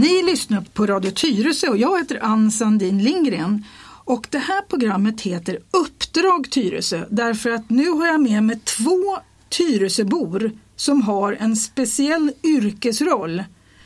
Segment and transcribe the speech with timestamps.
[0.00, 3.64] Ni lyssnar på Radio Tyresö och jag heter Ann Sandin Lindgren.
[4.04, 9.18] Och det här programmet heter Uppdrag Tyresö därför att nu har jag med mig två
[9.48, 13.44] Tyresöbor som har en speciell yrkesroll.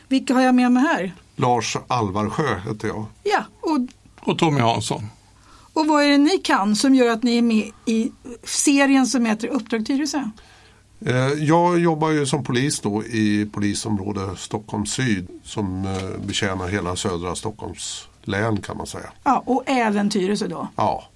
[0.08, 1.14] Vilka har jag med mig här?
[1.36, 3.06] Lars Alvarsjö heter jag.
[3.22, 3.78] Ja, och,
[4.20, 5.06] Och Tommy Hansson.
[5.72, 8.12] och vad är det ni kan som gör att ni är med i
[8.44, 10.30] serien som heter Uppdrag Tyresö?
[11.06, 16.96] Eh, Jag jobbar ju som polis då i polisområde Stockholm syd som eh, betjänar hela
[16.96, 19.10] södra Stockholms län kan man säga.
[19.24, 20.68] Ja, och även Tyresö då.
[20.76, 21.08] Ja,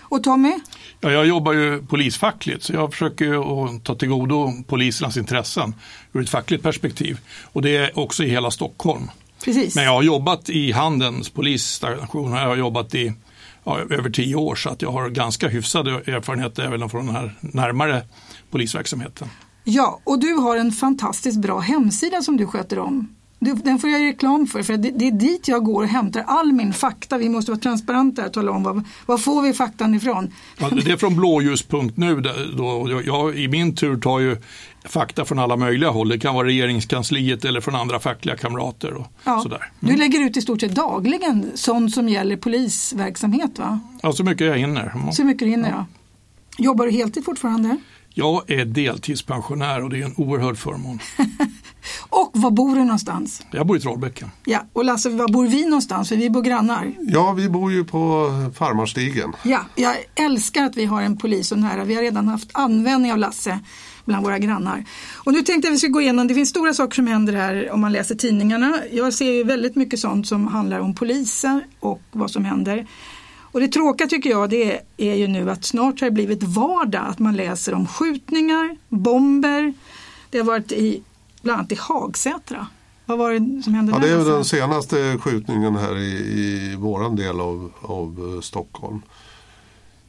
[0.00, 0.52] Och Tommy?
[1.00, 5.74] Ja, jag jobbar ju polisfackligt så jag försöker att ta till godo polisernas intressen
[6.12, 7.18] ur ett fackligt perspektiv.
[7.52, 9.10] Och det är också i hela Stockholm.
[9.44, 9.74] Precis.
[9.76, 12.32] Men jag har jobbat i Handens polisstation.
[12.32, 13.12] Jag har jobbat i
[13.64, 17.34] ja, över tio år så att jag har ganska hyfsad erfarenhet även från den här
[17.40, 18.02] närmare
[18.50, 19.28] polisverksamheten.
[19.64, 23.08] Ja, och du har en fantastiskt bra hemsida som du sköter om.
[23.40, 26.72] Den får jag reklam för, för det, är dit jag går och hämtar all min
[26.72, 27.18] fakta.
[27.18, 30.32] Vi måste vara transparenta och tala om var, var får vi faktan ifrån.
[30.58, 32.20] Ja, det är från blåljus.nu.
[32.56, 34.36] Då, jag, i min tur tar ju
[34.84, 36.08] fakta från alla möjliga håll.
[36.08, 38.94] Det kan vara regeringskansliet eller från andra fackliga kamrater.
[38.94, 39.70] Och Ja, sådär.
[39.80, 43.80] Du lägger ut i stort sett dagligen sånt som gäller polisverksamhet va?
[44.02, 45.12] Ja, så mycket jag hinner.
[45.12, 45.86] Så mycket du hinner ja.
[46.58, 47.76] Jobbar du heltid fortfarande?
[48.18, 50.98] Jag är deltidspensionär och det är en oerhörd förmån.
[52.08, 53.42] Och var bor du någonstans?
[53.50, 54.30] Jag bor i Trollbäcken.
[54.44, 56.08] Ja, och Lasse, var bor vi någonstans?
[56.08, 56.92] För vi bor grannar.
[56.98, 59.32] ja vi bor ju på Farmarstigen.
[59.42, 61.84] Ja, jag älskar att vi har en polis så nära.
[61.84, 63.58] Vi har redan haft användning av Lasse
[64.04, 64.84] bland våra grannar.
[65.14, 67.32] Och nu tänkte jag att vi ska gå igenom, det finns stora saker som händer
[67.32, 68.78] här om man läser tidningarna.
[68.92, 72.86] Jag ser ju väldigt mycket sånt som handlar om poliser och vad som händer.
[73.52, 77.06] Och det tråkiga tycker jag det är ju nu att snart har det blivit vardag
[77.06, 79.74] att man läser om skjutningar, bomber.
[80.30, 81.02] Det har varit i,
[81.42, 82.66] bland annat i Hagsätra.
[83.06, 84.08] Vad var det som hände Ja, där?
[84.08, 89.02] det är den senaste skjutningen här i, i våran del av, av eh, Stockholm.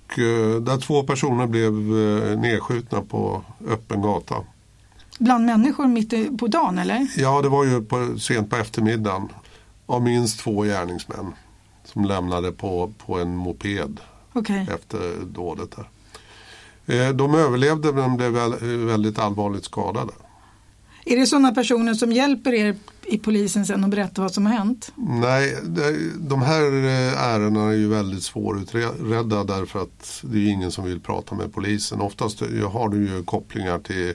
[0.06, 4.35] Och, eh, där två personer blev eh, nedskjutna på öppen gata.
[5.19, 7.07] Bland människor mitt på dagen eller?
[7.17, 9.29] Ja, det var ju på, sent på eftermiddagen.
[9.85, 11.33] Av minst två gärningsmän
[11.94, 14.00] som lämnade på, på en moped
[14.33, 14.67] Okej.
[14.75, 15.69] efter dådet.
[15.75, 15.89] Där.
[17.07, 20.11] Eh, De överlevde men blev väl- väldigt allvarligt skadade.
[21.05, 24.53] Är det sådana personer som hjälper er i polisen sen och berättar vad som har
[24.53, 24.91] hänt?
[24.95, 25.57] Nej,
[26.19, 31.00] de här eh, ärendena är ju väldigt svårutredda därför att det är ingen som vill
[31.00, 32.01] prata med polisen.
[32.01, 34.13] Oftast eh, har du ju kopplingar till,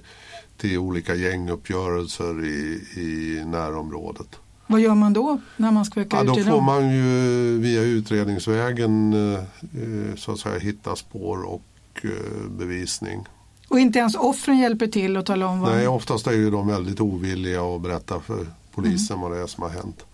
[0.57, 4.29] till olika gänguppgörelser i, i närområdet.
[4.67, 9.13] Vad gör man då när man ska försöka Ja, då får man ju via utredningsvägen
[9.13, 11.63] eh, eh, så att säga hitta spår och
[12.03, 13.25] eh, bevisning.
[13.69, 15.73] Och inte ens offren hjälper till att tala om vad...
[15.73, 19.63] Nej, oftast är ju de väldigt ovilliga att berätta för polisen vad det är som
[19.63, 20.05] har hänt.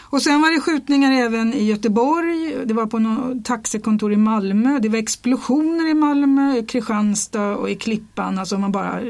[0.00, 4.78] Och sen var det skjutningar även i Göteborg, det var på något taxikontor i Malmö,
[4.78, 9.00] det var explosioner i Malmö, i Kristianstad och i Klippan, alltså man bara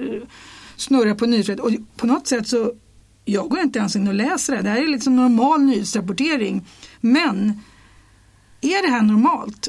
[0.77, 1.61] snurrar på nyhetsrätt.
[1.61, 2.73] Och på något sätt så,
[3.25, 6.65] jag går inte ens in och läser det, det här är liksom normal nyhetsrapportering.
[7.01, 7.61] Men
[8.61, 9.69] är det här normalt?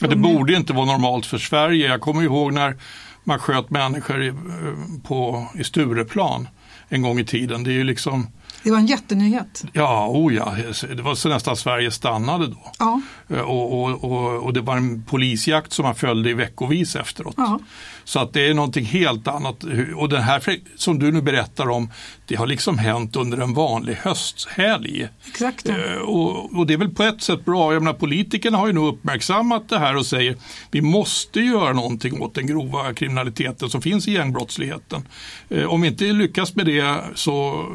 [0.00, 1.88] Ja, det De- borde inte vara normalt för Sverige.
[1.88, 2.76] Jag kommer ihåg när
[3.24, 4.34] man sköt människor i, eh,
[5.04, 6.48] på, i Stureplan
[6.88, 7.64] en gång i tiden.
[7.64, 8.26] Det är ju liksom,
[8.62, 9.64] Det var en jättenyhet.
[9.72, 10.54] ja, oh ja,
[10.96, 12.72] det var så nästan Sverige stannade då.
[12.78, 16.96] Ja, Eh, Och, och, och, och det var en polisjakt som man följde i veckovis
[16.96, 17.34] efteråt.
[17.36, 17.58] ja.
[18.04, 19.64] Så att det är någonting helt annat.
[19.96, 20.42] Och det här
[20.76, 21.90] som du nu berättar om,
[22.26, 25.08] det har liksom hänt under en vanlig hösthelg.
[25.28, 25.68] exakt.
[25.68, 25.74] Ja.
[25.74, 27.72] Eh, Och, och det är väl på ett sätt bra.
[27.72, 30.36] Jag menar, politikerna har ju nu uppmärksammat det här och säger
[30.70, 35.02] vi måste göra någonting åt den grova kriminaliteten som finns i gängbrottsligheten.
[35.48, 37.66] Eh, Om vi inte lyckas med det så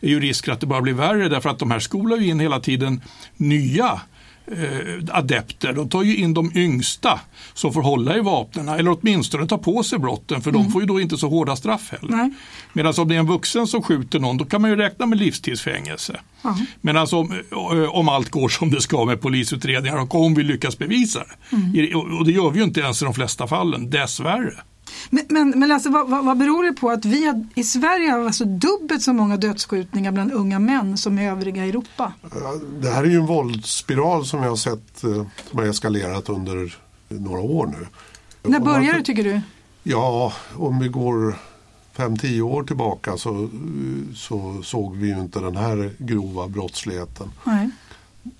[0.00, 2.40] är ju risken att det bara blir värre därför att de här skolar ju in
[2.40, 3.00] hela tiden
[3.36, 4.00] nya
[4.46, 5.72] eh, adepter.
[5.72, 7.20] De tar ju in de yngsta
[7.54, 10.86] som får hålla i vapnen eller åtminstone ta på sig brotten för de får ju
[10.86, 12.16] då inte så hårda straff heller.
[12.16, 12.30] Nej.
[12.72, 15.18] Medan om det är en vuxen som skjuter någon då kan man ju räkna med
[15.18, 16.20] livstidsfängelse.
[16.80, 17.42] Men alltså om,
[17.90, 21.56] om allt går som det ska med polisutredningar och om vi lyckas bevisa det.
[21.56, 22.18] Mm.
[22.18, 24.54] Och det gör vi ju inte ens i de flesta fallen, dessvärre.
[25.10, 28.10] Men, men, men alltså, vad, vad, vad beror det på att vi har, i Sverige
[28.10, 32.12] har alltså dubbelt så många dödsskjutningar bland unga män som i övriga Europa?
[32.80, 36.78] Det här är ju en våldsspiral som jag har sett eh, som har eskalerat under
[37.08, 37.86] några år nu.
[38.50, 39.40] När började det tycker du?
[39.82, 41.36] Ja, om vi går
[41.96, 43.48] 5-10 år tillbaka så,
[44.14, 47.30] så såg vi ju inte den här grova brottsligheten.
[47.44, 47.70] Nej.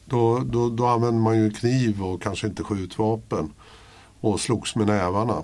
[0.05, 3.53] Då, då, då använde man ju kniv och kanske inte skjutvapen
[4.21, 5.43] och slogs med nävarna.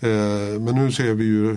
[0.00, 1.56] Eh, men nu ser vi ju,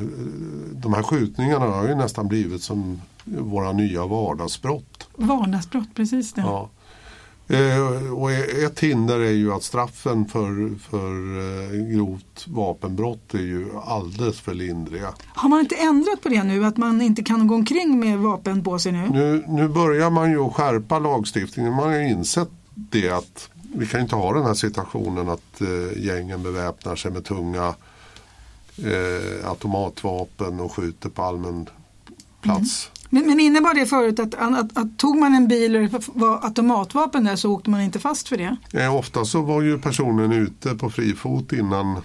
[0.71, 5.07] de här skjutningarna har ju nästan blivit som våra nya vardagsbrott.
[5.15, 6.41] Vardagsbrott, precis det.
[6.41, 6.69] Ja.
[7.49, 13.67] Eh, och ett hinder är ju att straffen för, för eh, grovt vapenbrott är ju
[13.85, 15.13] alldeles för lindriga.
[15.33, 18.63] Har man inte ändrat på det nu, att man inte kan gå omkring med vapen
[18.63, 19.09] på sig nu?
[19.09, 21.73] Nu, nu börjar man ju skärpa lagstiftningen.
[21.73, 26.03] Man har ju insett det att vi kan inte ha den här situationen att eh,
[26.05, 27.73] gängen beväpnar sig med tunga
[28.85, 31.69] eh, automatvapen och skjuter på allmän
[32.41, 32.91] plats.
[33.09, 36.07] Men, men innebar det förut att, att, att, att tog man en bil och det
[36.07, 38.57] var automatvapen där så åkte man inte fast för det?
[38.73, 42.01] Eh, ofta så var ju personen ute på fri fot innan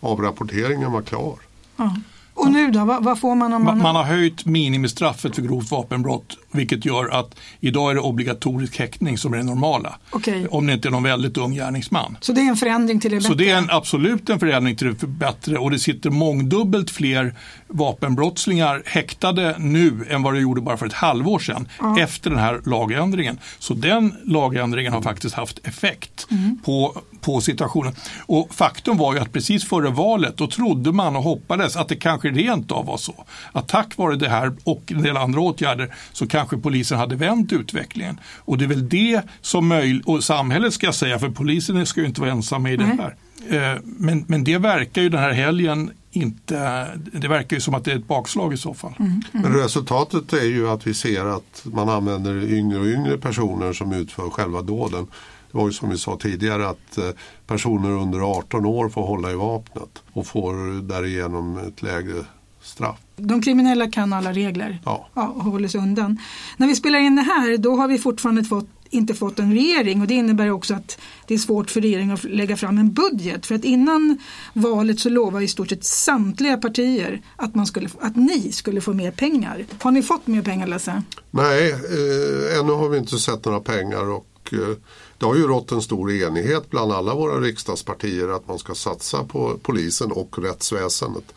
[0.00, 1.38] avrapporteringen var klar.
[1.76, 1.96] Ja.
[2.34, 3.78] Och nu då, vad, vad, får man om man...
[3.78, 9.18] Man har höjt minimistraffet för grovt vapenbrott vilket gör att idag är det obligatorisk häktning
[9.18, 9.98] som är det normala.
[10.12, 10.46] Okay.
[10.46, 12.16] Om det inte är någon väldigt ung gärningsman.
[12.20, 13.28] Så det är en förändring till det bättre?
[13.28, 17.34] Så det är en, absolut en förändring till det bättre och det sitter mångdubbelt fler
[17.68, 22.00] vapenbrottslingar häktade nu än vad det gjorde bara för ett halvår sedan ja.
[22.00, 23.38] efter den här lagändringen.
[23.58, 26.58] Så den lagändringen har faktiskt haft effekt mm.
[26.64, 27.94] på, på situationen.
[28.26, 31.96] Och faktum var ju att precis före valet då trodde man och hoppades att det
[31.96, 33.24] kanske rent av var så.
[33.52, 37.52] Att tack vare det här och en del andra åtgärder så kanske polisen hade vänt
[37.52, 38.20] utvecklingen.
[38.38, 42.00] Och det är väl det som möjligt, och samhället ska jag säga, för polisen ska
[42.00, 43.16] ju inte vara ensamma i det här.
[43.50, 43.82] Mm.
[43.84, 47.92] Men, men det verkar ju den här helgen inte, det verkar ju som att det
[47.92, 48.94] är ett bakslag i så fall.
[48.98, 49.22] Mm, mm.
[49.32, 53.92] Men resultatet är ju att vi ser att man använder yngre och yngre personer som
[53.92, 55.06] utför själva dåden.
[55.54, 57.10] Det var ju som vi sa tidigare att eh,
[57.46, 62.24] personer under 18 år får hålla i vapnet och får därigenom ett lägre
[62.62, 62.98] straff.
[63.16, 65.08] De kriminella kan alla regler ja.
[65.14, 66.18] Ja, och håller sig undan.
[66.56, 70.00] När vi spelar in det här då har vi fortfarande fått, inte fått en regering
[70.00, 73.46] och det innebär också att det är svårt för regeringen att lägga fram en budget.
[73.46, 74.18] För att innan
[74.52, 78.92] valet så lovade i stort sett samtliga partier att, man skulle, att ni skulle få
[78.92, 79.64] mer pengar.
[79.78, 81.02] Har ni fått mer pengar Lasse?
[81.30, 84.76] Nej, eh, ännu har vi inte sett några pengar och eh,
[85.24, 89.24] det har ju rått en stor enighet bland alla våra riksdagspartier att man ska satsa
[89.24, 91.34] på polisen och rättsväsendet.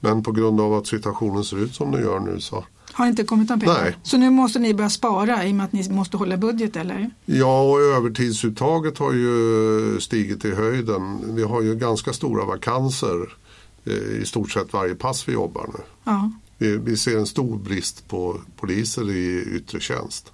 [0.00, 3.24] Men på grund av att situationen ser ut som den gör nu så har inte
[3.24, 3.82] kommit några pengar?
[3.82, 3.96] Nej.
[4.02, 7.10] Så nu måste ni börja spara i och med att ni måste hålla budget eller?
[7.24, 11.34] Ja och övertidsuttaget har ju stigit i höjden.
[11.34, 13.36] Vi har ju ganska stora vakanser
[13.84, 15.82] eh, i stort sett varje pass vi jobbar nu.
[16.04, 16.30] Ja.
[16.58, 20.32] Vi, vi ser en stor brist på poliser i yttre tjänst.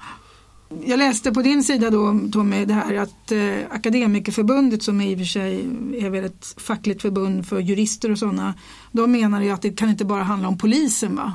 [0.84, 5.18] Jag läste på din sida då Tommy det här att eh, Akademikerförbundet som i och
[5.18, 5.60] för sig
[5.98, 8.54] är väl ett fackligt förbund för jurister och sådana.
[8.92, 11.34] De menar ju att det kan inte bara handla om polisen va?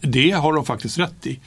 [0.00, 1.40] Det har de faktiskt rätt i.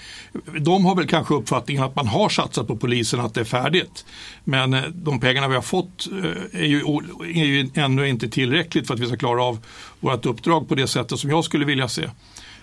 [0.60, 4.06] De har väl kanske uppfattningen att man har satsat på polisen, att det är färdigt.
[4.44, 6.80] Men eh, de pengarna vi har fått eh, är ju,
[7.22, 9.60] är ju ännu inte tillräckligt för att vi ska klara av
[10.00, 12.04] vårt uppdrag på det sättet som jag skulle vilja se.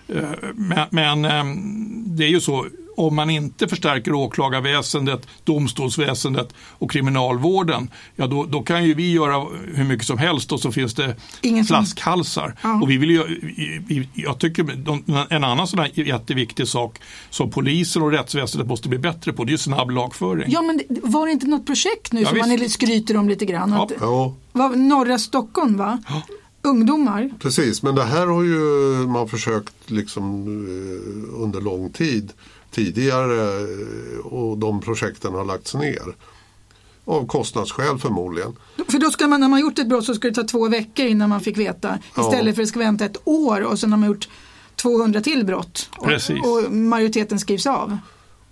[0.07, 0.23] Eh,
[0.55, 1.21] men, men
[2.17, 8.61] det är ju så, om man inte förstärker åklagarväsendet, domstolsväsendet och kriminalvården, ja då, då
[8.61, 12.55] kan ju vi göra hur mycket som helst och så finns det Ingen flaskhalsar.
[12.61, 12.81] Ja.
[12.81, 14.65] Och vi vill ju, jag tycker
[15.33, 16.99] en annan sån här jätteviktig sak
[17.29, 20.51] som polisen och rättsväsendet måste bli bättre på, det är ju snabb lagföring.
[20.51, 22.59] Ja men var det inte något projekt nu ja, som visst.
[22.59, 23.73] man skryter om lite grann?
[23.73, 24.33] Att, ja.
[24.51, 26.03] var norra Stockholm va?
[26.09, 26.21] Ja
[26.65, 27.31] ungdomar.
[27.39, 28.59] Precis, men det här har ju
[29.07, 32.33] man försökt liksom eh, under lång tid
[32.75, 36.15] tidigare eh, och de projekten har lagts ner.
[37.05, 38.55] Av kostnadsskäl förmodligen.
[38.89, 41.05] För då ska man, när man gjort ett brott så ska det ta två veckor
[41.05, 41.99] innan man fick veta.
[42.17, 42.41] Istället ja.
[42.41, 44.29] för att det ska vänta ett år och sen har man gjort
[44.75, 45.89] 200 till brott.
[46.03, 46.43] Precis.
[46.43, 47.97] Och, och majoriteten skrivs av.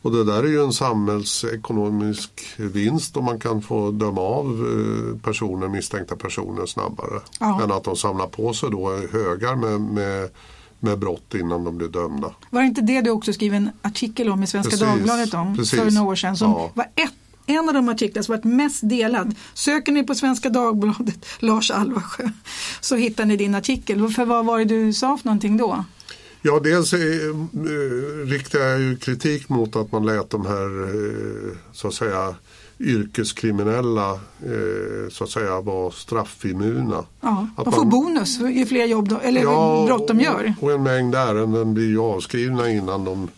[0.01, 5.21] Och det där är ju en samhällsekonomisk vinst om man kan få döma av eh,
[5.21, 7.21] personer, misstänkta personer snabbare.
[7.39, 7.61] Ja.
[7.63, 10.29] Än att de samlar på sig då högar med, med,
[10.83, 12.33] med brott innan de blir dömda.
[12.49, 14.87] Var det inte det du också skrev en artikel om i Svenska Precis.
[14.87, 15.79] Dagbladet om Precis.
[15.79, 16.37] för några år sedan?
[16.37, 16.71] Som ja.
[16.73, 17.13] var ett
[17.45, 19.35] en av de artiklar som varit mest delad.
[19.53, 22.29] Söker ni på Svenska Dagbladet Lars Alvarsjö
[22.81, 24.09] så hittar ni din artikel.
[24.09, 25.85] För vad var det du sa för någonting då?
[26.41, 26.99] Ja, dels eh,
[28.25, 32.35] riktar jag ju kritik mot att man lät de här eh, så att säga
[32.79, 37.05] yrkeskriminella eh, så att säga vara straffimmuna.
[37.21, 40.53] Ja, de får man, bonus ju fler jobb då, eller ja, brott de gör.
[40.57, 43.29] Och, och en mängd ärenden blir ju avskrivna innan de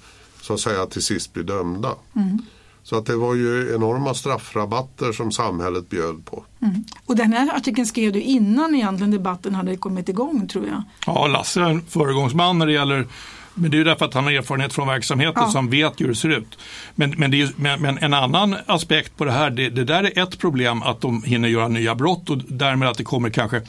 [0.41, 1.91] så att säga till sist blir dömda.
[2.15, 2.41] Mm.
[2.83, 6.43] Så att det var ju enorma straffrabatter som samhället bjöd på.
[6.61, 6.83] Mm.
[7.05, 10.83] Och den här artikeln skrev du innan egentligen debatten hade kommit igång tror jag.
[11.05, 13.07] Ja, Lasse är en föregångsman när det gäller
[13.55, 15.49] men det är ju därför att han har erfarenhet från verksamheten ja.
[15.49, 16.57] så han vet hur det ser ut.
[16.95, 20.23] Men, men, är, men, men en annan aspekt på det här, det, det, där är
[20.23, 23.61] ett problem att de hinner göra nya brott och därmed att det kommer kanske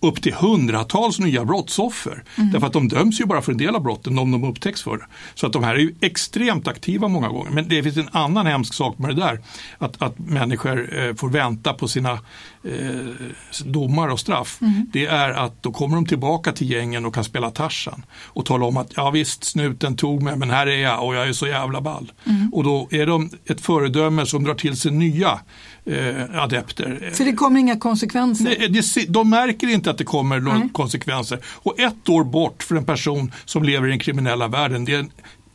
[0.00, 2.22] upp till hundratals nya brottsoffer.
[2.36, 2.52] Mm.
[2.52, 5.06] Därför att de döms ju bara för en del av brotten om de upptäcks för
[5.34, 7.50] Så att de här är ju extremt aktiva många gånger.
[7.50, 9.40] Men det finns en annan hemsk sak med det där.
[9.78, 12.18] Att, att människor eh, får vänta på sina
[12.66, 14.58] eh, domar och straff.
[14.60, 14.86] Mm.
[14.92, 18.04] Det är att då kommer de tillbaka till gängen och kan spela Tarzan.
[18.24, 21.28] Och tala om att ja visst snuten tog mig men här är jag och jag
[21.28, 22.12] är så jävla ball.
[22.24, 22.50] Mm.
[22.52, 25.40] Och då är de ett föredöme som drar till sig nya
[25.84, 27.10] eh, adepter.
[27.14, 28.44] För det kommer inga konsekvenser?
[28.44, 30.68] Det, det, de märker inte att det kommer några Nej.
[30.72, 31.38] konsekvenser.
[31.44, 35.06] Och ett år bort för en person som lever i den kriminella världen, det,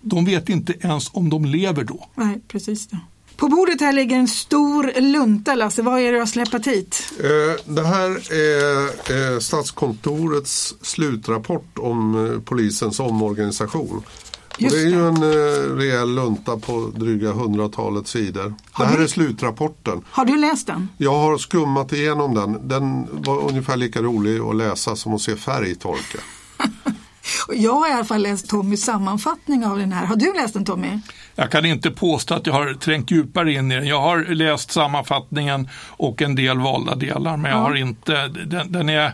[0.01, 2.05] de vet inte ens om de lever då.
[2.15, 2.99] Nej, precis det.
[3.41, 5.81] På bordet här ligger en stor lunta, Lasse.
[5.81, 7.13] Vad är det du har släpat hit?
[7.19, 14.03] Eh, det här är eh, Statskontorets slutrapport om eh, polisens omorganisation.
[14.57, 18.53] det är ju en eh, rejäl lunta på dryga hundratalet sidor.
[18.71, 20.01] Har det här du, är slutrapporten.
[20.11, 20.89] Har du läst den?
[20.97, 22.67] Jag har skummat igenom den.
[22.67, 26.19] Den var ungefär lika rolig att läsa som att se färg torka.
[27.53, 30.05] Jag har i alla fall läst Tommys sammanfattning av den här.
[30.05, 30.99] Har du läst den Tommy?
[31.35, 33.87] Jag kan inte påstå att jag har trängt djupare in i den.
[33.87, 38.89] Jag har läst sammanfattningen och en del valda delar men jag har inte, den, den
[38.89, 39.11] är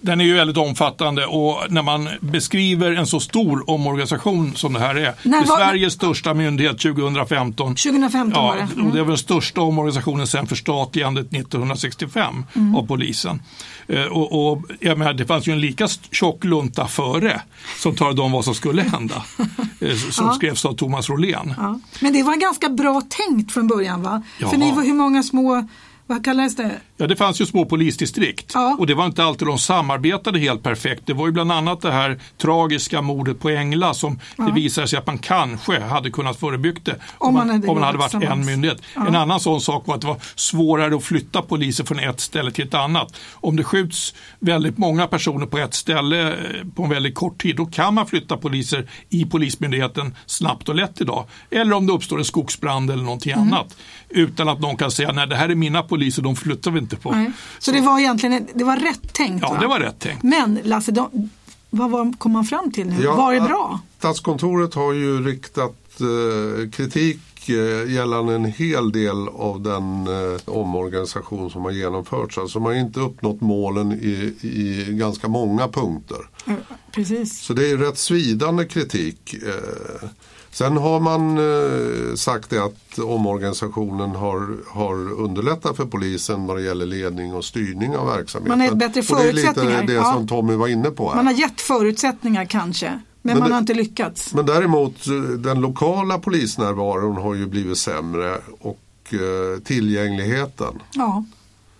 [0.00, 4.80] den är ju väldigt omfattande och när man beskriver en så stor omorganisation som det
[4.80, 5.00] här är.
[5.00, 7.74] Nej, det är Sveriges största myndighet 2015.
[7.74, 8.68] 2015 ja, var det.
[8.74, 8.86] Mm.
[8.86, 12.76] Och det är den största omorganisationen sedan förstatligandet 1965 mm.
[12.76, 13.42] av polisen.
[13.86, 17.42] Eh, och, och jag menar, det fanns ju en lika tjock lunta före
[17.78, 19.22] som talade om vad som skulle hända.
[19.80, 20.32] Eh, som ja.
[20.32, 21.54] skrevs av Thomas Rolén.
[21.56, 21.80] Ja.
[22.00, 24.22] Men det var ganska bra tänkt från början va?
[24.38, 24.48] Ja.
[24.48, 25.68] För ni var hur många små
[26.08, 26.80] vad kallades det?
[26.96, 28.76] Ja, det fanns ju små polisdistrikt ja.
[28.78, 31.02] och det var inte alltid de samarbetade helt perfekt.
[31.06, 34.44] Det var ju bland annat det här tragiska mordet på Engla som ja.
[34.44, 37.84] det visade sig att man kanske hade kunnat förebyggt det om, man, hade, om man
[37.84, 38.82] hade varit en myndighet.
[38.94, 39.06] Ja.
[39.06, 42.50] En annan sån sak var att det var svårare att flytta poliser från ett ställe
[42.50, 43.16] till ett annat.
[43.32, 46.36] Om det skjuts väldigt många personer på ett ställe eh,
[46.74, 51.00] på en väldigt kort tid, då kan man flytta poliser i Polismyndigheten snabbt och lätt
[51.00, 51.24] idag.
[51.50, 53.52] Eller om det uppstår en skogsbrand eller någonting mm.
[53.52, 53.76] annat.
[54.08, 56.96] Utan att någon kan säga, nej det här är mina poliser, de flyttar vi inte
[56.96, 57.10] på.
[57.10, 57.32] Nej.
[57.58, 59.42] Så, så, det var egentligen det var rätt tänkt?
[59.42, 59.60] Ja, va?
[59.60, 60.22] det var rätt tänkt.
[60.22, 61.30] Men Lasse, de,
[61.70, 63.02] vad var, kom man fram till nu?
[63.02, 63.80] Ja, var det bra?
[63.98, 71.50] Statskontoret har ju riktat eh, kritik eh, gällande en hel del av den eh, omorganisation
[71.50, 72.38] som har genomförts.
[72.38, 76.28] Alltså man har inte uppnått målen i, i ganska många punkter.
[76.46, 76.60] Mm,
[76.92, 77.40] precis.
[77.40, 79.34] Så det är rätt svidande kritik.
[79.34, 80.08] Eh,
[80.50, 86.62] Sen har man eh, sagt det att omorganisationen har, har underlättat för polisen vad det
[86.62, 88.48] gäller ledning och styrning av verksamheten.
[88.48, 89.80] Man har gett bättre förutsättningar.
[89.80, 91.08] Och det är lite det som Tommy var inne på.
[91.08, 91.16] Här.
[91.16, 92.86] Man har gett förutsättningar kanske.
[92.88, 94.34] Men, men man har inte lyckats.
[94.34, 98.80] Men däremot eh, den lokala polisnärvaron har ju blivit sämre och
[99.12, 100.82] eh, tillgängligheten.
[100.92, 101.24] Ja.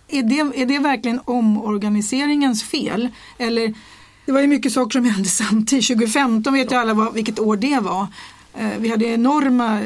[0.07, 3.09] Är det, är det verkligen omorganiseringens fel?
[3.37, 3.73] Eller
[4.25, 5.87] det var ju mycket saker som hände samtidigt.
[5.87, 8.07] 2015 vet ju alla vad, vilket år det var.
[8.57, 9.79] Eh, vi hade enorma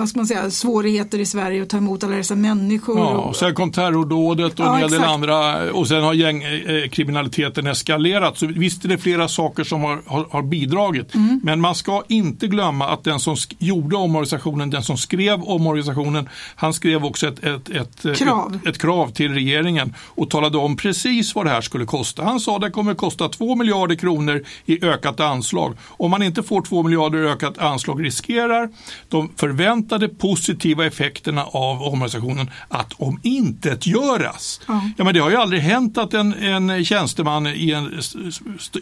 [0.00, 2.98] vad ska man säga, svårigheter i Sverige att ta emot alla dessa människor.
[2.98, 7.66] Ja, och sen kom terrordådet och ja, en hel del andra och sen har gängkriminaliteten
[7.66, 8.38] eh, eskalerat.
[8.38, 11.14] Så visst är det flera saker som har, har, har bidragit.
[11.14, 11.40] Mm.
[11.44, 16.72] Men man ska inte glömma att den som gjorde omorganisationen, den som skrev omorganisationen, han
[16.72, 18.58] skrev också ett, ett, ett, krav.
[18.62, 22.24] ett, ett krav till regeringen och talade om precis vad det här skulle kosta.
[22.24, 25.76] Han sa att det kommer kosta 2 miljarder kronor i ökat anslag.
[25.86, 28.68] Om man inte får 2 miljarder i ökat anslag riskerar
[29.08, 34.60] de förväntade positiva effekterna av omorganisationen att omintetgöras.
[34.68, 34.90] Ja.
[34.96, 38.00] Ja, men det har ju aldrig hänt att en, en tjänsteman i, en,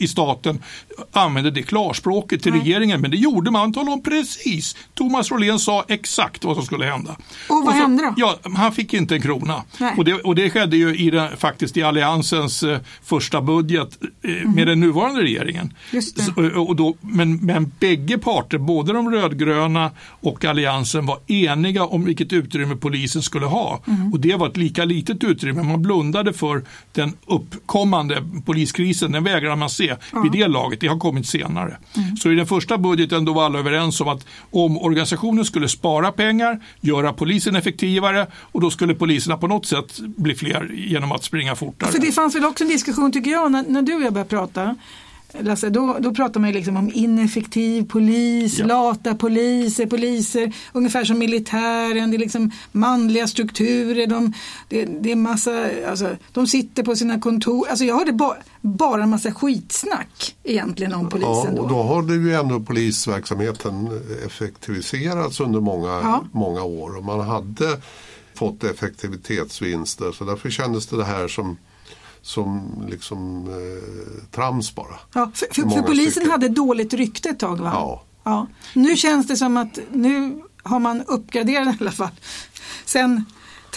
[0.00, 0.62] i staten
[1.12, 2.60] använde det klarspråket till Nej.
[2.60, 3.72] regeringen, men det gjorde man.
[3.72, 4.76] Talade om precis.
[4.94, 7.10] Thomas Rolén sa exakt vad som skulle hända.
[7.10, 8.14] Och vad och så, hände då?
[8.16, 9.62] Ja, han fick inte en krona.
[9.96, 14.30] Och det, och det skedde ju i den, faktiskt i Alliansens eh, första budget eh,
[14.30, 14.52] mm.
[14.52, 15.74] med den nuvarande regeringen.
[16.02, 22.04] Så, och då, men, men bägge parter, både de rödgröna och Alliansen var eniga om
[22.04, 23.80] vilket utrymme polisen skulle ha.
[23.86, 24.12] Mm.
[24.12, 25.62] Och det var ett lika litet utrymme.
[25.62, 26.62] Man blundade för
[26.92, 29.12] den uppkommande poliskrisen.
[29.12, 30.20] Den vägrade man se ja.
[30.20, 30.80] vid det laget.
[30.80, 31.78] Det har kommit senare.
[31.96, 32.16] Mm.
[32.16, 36.12] Så i den första budgeten då var alla överens om att om organisationen skulle spara
[36.12, 41.24] pengar, göra polisen effektivare och då skulle poliserna på något sätt bli fler genom att
[41.24, 41.92] springa fortare.
[41.92, 44.30] För det fanns väl också en diskussion tycker jag när, när du och jag började
[44.30, 44.76] prata
[45.32, 48.66] Lasse, då, då pratar man liksom om ineffektiv polis, ja.
[48.66, 54.32] lata poliser, poliser ungefär som militären, det är liksom manliga strukturer, de,
[54.68, 57.68] det, det är massa, alltså, de sitter på sina kontor.
[57.68, 61.56] Alltså jag hörde ba, bara en massa skitsnack egentligen om polisen.
[61.56, 66.24] Ja, och då har du ju ändå polisverksamheten effektiviserats under många, ja.
[66.32, 67.80] många år och man hade
[68.34, 71.56] fått effektivitetsvinster så därför kändes det här som
[72.22, 74.94] som liksom eh, trams bara.
[75.14, 76.30] Ja, för, för, för polisen stycken.
[76.30, 77.70] hade dåligt rykte ett tag va?
[77.74, 78.02] Ja.
[78.24, 78.46] ja.
[78.74, 82.10] Nu känns det som att nu har man uppgraderat i alla fall.
[82.84, 83.24] Sen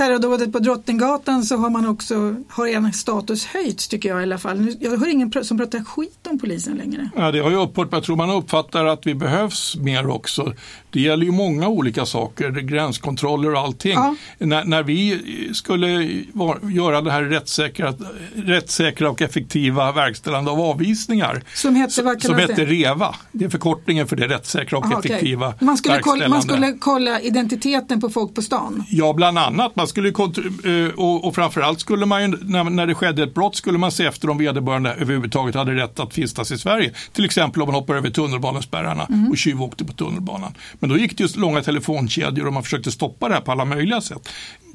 [0.01, 4.37] terrordådet på Drottninggatan så har man också, har en status höjts tycker jag i alla
[4.37, 4.75] fall.
[4.79, 7.09] Jag hör ingen som pratar skit om polisen längre.
[7.15, 10.53] Ja, det har ju upphört, jag tror man uppfattar att vi behövs mer också.
[10.89, 13.93] Det gäller ju många olika saker, gränskontroller och allting.
[13.93, 14.15] Ja.
[14.37, 15.21] När, när, vi
[15.53, 17.93] skulle var, göra det här rättssäkra,
[18.35, 21.43] rättssäkra och effektiva verkställande av avvisningar.
[21.53, 23.15] Som hette, vad som hette REVA.
[23.31, 25.65] Det är förkortningen för det rättssäkra och Aha, effektiva okay.
[25.65, 25.99] man skulle.
[25.99, 28.83] Kolla, man skulle kolla identiteten på folk på stan?
[28.89, 29.75] Ja, bland annat.
[29.75, 33.55] Man skulle, eh, och, och framförallt skulle man ju, när, när det skedde ett brott
[33.55, 36.93] skulle man se efter om vederbörande överhuvudtaget hade rätt att vistas i Sverige.
[37.13, 39.31] Till exempel om man hoppar över tunnelbanespärrarna mm.
[39.31, 40.53] och tjuvåkte på tunnelbanan.
[40.79, 43.65] Men då gick det just långa telefonkedjor och man försökte stoppa det här på alla
[43.65, 44.29] möjliga sätt.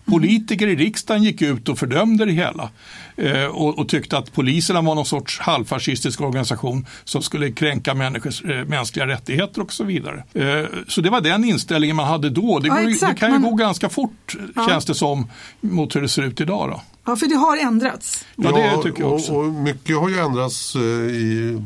[0.06, 2.70] Politiker i riksdagen gick ut och fördömde det hela
[3.16, 8.44] eh, och, och, tyckte att poliserna var någon sorts halvfascistisk organisation som skulle kränka människors
[8.44, 10.24] eh, mänskliga rättigheter och så vidare.
[10.32, 12.58] Eh, så det var den inställningen man hade då.
[12.58, 13.50] Det, går, ja, det kan ju man...
[13.50, 14.68] gå ganska fort ja.
[14.68, 16.70] känns det som mot hur det ser ut idag.
[16.70, 16.80] Då.
[17.04, 18.24] Ja, för det har ändrats.
[18.36, 19.32] Ja, det tycker jag också.
[19.32, 21.62] Och, och mycket har ju ändrats i,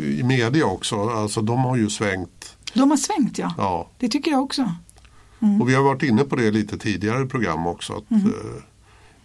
[0.00, 1.08] i media också.
[1.08, 3.54] Alltså de har ju svängt de har svängt ja.
[3.58, 3.86] ja.
[3.98, 4.74] Det tycker jag också.
[5.44, 5.62] Mm.
[5.62, 7.92] Och vi har varit inne på det lite tidigare i program också.
[7.92, 8.26] Att, mm.
[8.26, 8.62] eh,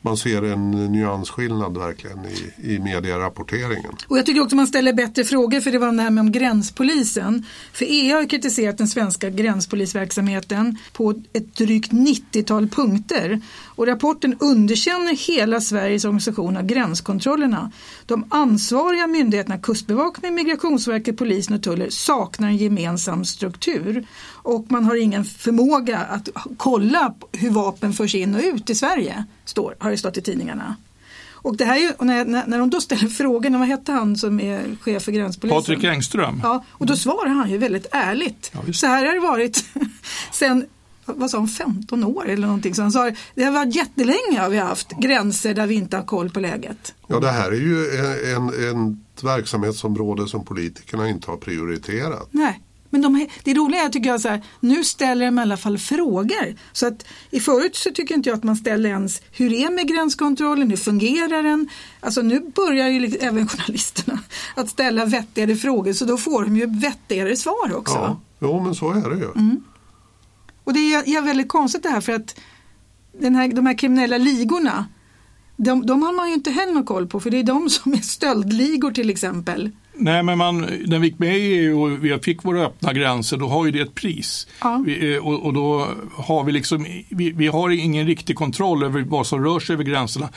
[0.02, 3.92] man ser en nyansskillnad verkligen i, i medierapporteringen.
[4.08, 6.32] Och jag tycker också man ställer bättre frågor för det var det här med om
[6.32, 7.46] gränspolisen.
[7.74, 13.42] För EU har kritiserat den svenska gränspolisverksamheten på ett drygt 90-tal punkter.
[13.80, 17.72] Och rapporten underkänner hela Sveriges organisation av gränskontrollerna.
[18.06, 24.08] De ansvariga myndigheterna Kustbevakningen, Migrationsverket, Polisen och Tullen saknar en gemensam struktur.
[24.34, 29.26] Och man har ingen förmåga att kolla hur vapen förs in och ut i Sverige,
[29.46, 30.76] står, har det stått i tidningarna.
[31.34, 34.18] Och det här är ju, när, när, när de då ställer frågorna, vad hette han
[34.18, 35.62] som är chef för gränspolisen?
[35.62, 36.40] Patrik Engström.
[36.44, 38.52] Ja, och då svarar han ju väldigt ärligt.
[38.54, 39.66] Ja, så här har det varit
[40.32, 40.66] sen
[41.16, 42.76] vad sa han, 15 år eller någonting.
[42.76, 46.04] Så han sa det har varit jättelänge har vi haft gränser där vi inte har
[46.04, 46.94] koll på läget.
[47.08, 47.86] Ja det här är ju
[48.36, 52.28] en, en, ett verksamhetsområde som politikerna inte har prioriterat.
[52.32, 52.60] Nej.
[52.90, 55.78] Men de, det roliga är tycker jag så här, nu ställer de i alla fall
[55.78, 56.56] frågor.
[56.72, 59.88] Så att i förut så tycker inte jag att man ställer ens hur är med
[59.88, 61.70] gränskontrollen, hur fungerar den?
[62.00, 64.20] Alltså nu börjar ju även journalisterna
[64.56, 67.96] att ställa vettigare frågor så då får de ju vettigare svar också.
[67.96, 69.32] Ja, jo men så är det ju.
[69.36, 69.64] Mm.
[70.70, 72.40] Och det är, är väldigt konstigt det här för att
[73.20, 74.86] den här, de här kriminella ligorna
[75.56, 77.94] de, de har man ju inte heller någon koll på för det är de som
[77.94, 79.72] är stöldligor till exempel.
[79.94, 83.38] Nej, men man, när vi gick med i EU och vi fick våra öppna gränser,
[83.38, 84.48] då har ju det ett pris.
[84.62, 84.84] Ja.
[84.86, 89.02] Vi, eh, och, och, då har vi liksom, vi, vi har ingen riktig kontroll över
[89.02, 90.30] vad som rör sig över gränserna.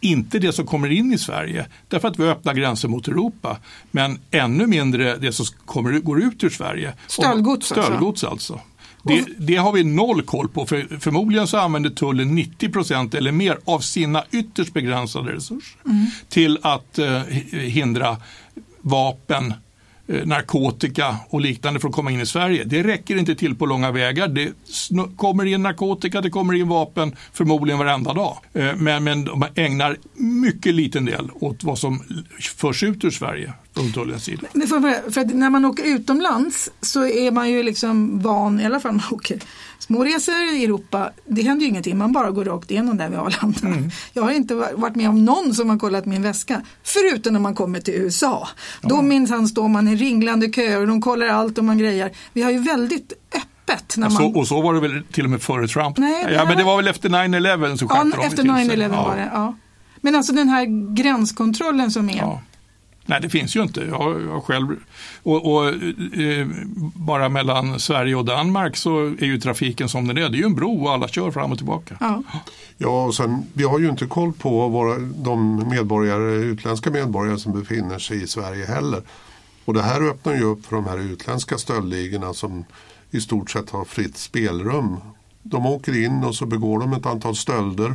[0.00, 3.56] Inte det som kommer in i Sverige, därför att vi har öppna gränser mot Europa.
[3.90, 6.92] Men ännu mindre det som kommer, går ut ur Sverige.
[7.06, 7.66] Stöldgods.
[7.66, 8.60] Stöldgods alltså.
[9.04, 10.66] Det, det, har vi noll koll på.
[10.66, 16.06] För förmodligen så använder tullen 90 procent eller mer av sina ytterst begränsade resurser mm.
[16.28, 18.16] till att eh, hindra
[18.80, 19.54] vapen,
[20.06, 22.64] Eh, narkotika och liknande för att komma in i Sverige.
[22.64, 24.28] Det räcker inte till på långa vägar.
[24.28, 24.52] Det
[25.16, 28.38] kommer in narkotika, det kommer in vapen förmodligen varenda dag.
[28.52, 32.02] Eh, men, men de ägnar mycket liten del åt vad som
[32.56, 34.42] förs ut ur Sverige från tullens sida.
[34.52, 38.92] För, för när man åker utomlands så är man ju liksom van, i alla fall
[38.92, 39.40] man åker
[39.78, 43.68] småresor i Europa, det händer ju ingenting, man bara går rakt igenom där vid Arlanda.
[43.68, 43.90] Mm.
[44.12, 47.54] Jag har inte varit med om någon som har kollat min väska, förutom när man
[47.54, 48.48] kommer till USA.
[48.82, 48.88] Ja.
[48.88, 52.10] Då minsann står man i ringlande köer och de kollar allt och man grejer.
[52.32, 53.96] Vi har ju väldigt öppet.
[53.96, 54.16] När man...
[54.16, 55.98] så, och så var det väl till och med före Trump?
[55.98, 59.04] Nej, ja, men det var väl efter 9-11 så skärpte ja, de efter 9-11 ja.
[59.04, 59.30] var det.
[59.32, 59.54] Ja.
[60.00, 62.16] Men alltså den här gränskontrollen som är.
[62.16, 62.40] Ja.
[63.06, 63.80] Nej, det finns ju inte.
[63.80, 64.76] Jag, jag själv,
[65.22, 66.46] och, och eh,
[66.94, 70.28] bara mellan Sverige och Danmark så är ju trafiken som den är.
[70.28, 71.96] Det är ju en bro och alla kör fram och tillbaka.
[72.00, 72.22] Ja,
[72.78, 77.60] ja och sen, vi har ju inte koll på våra, de medborgare, utländska medborgare som
[77.60, 79.02] befinner sig i Sverige heller.
[79.64, 82.64] Och det här öppnar ju upp för de här utländska stöldligorna som
[83.10, 84.96] i stort sett har fritt spelrum.
[85.42, 87.94] De åker in och så begår de ett antal stölder,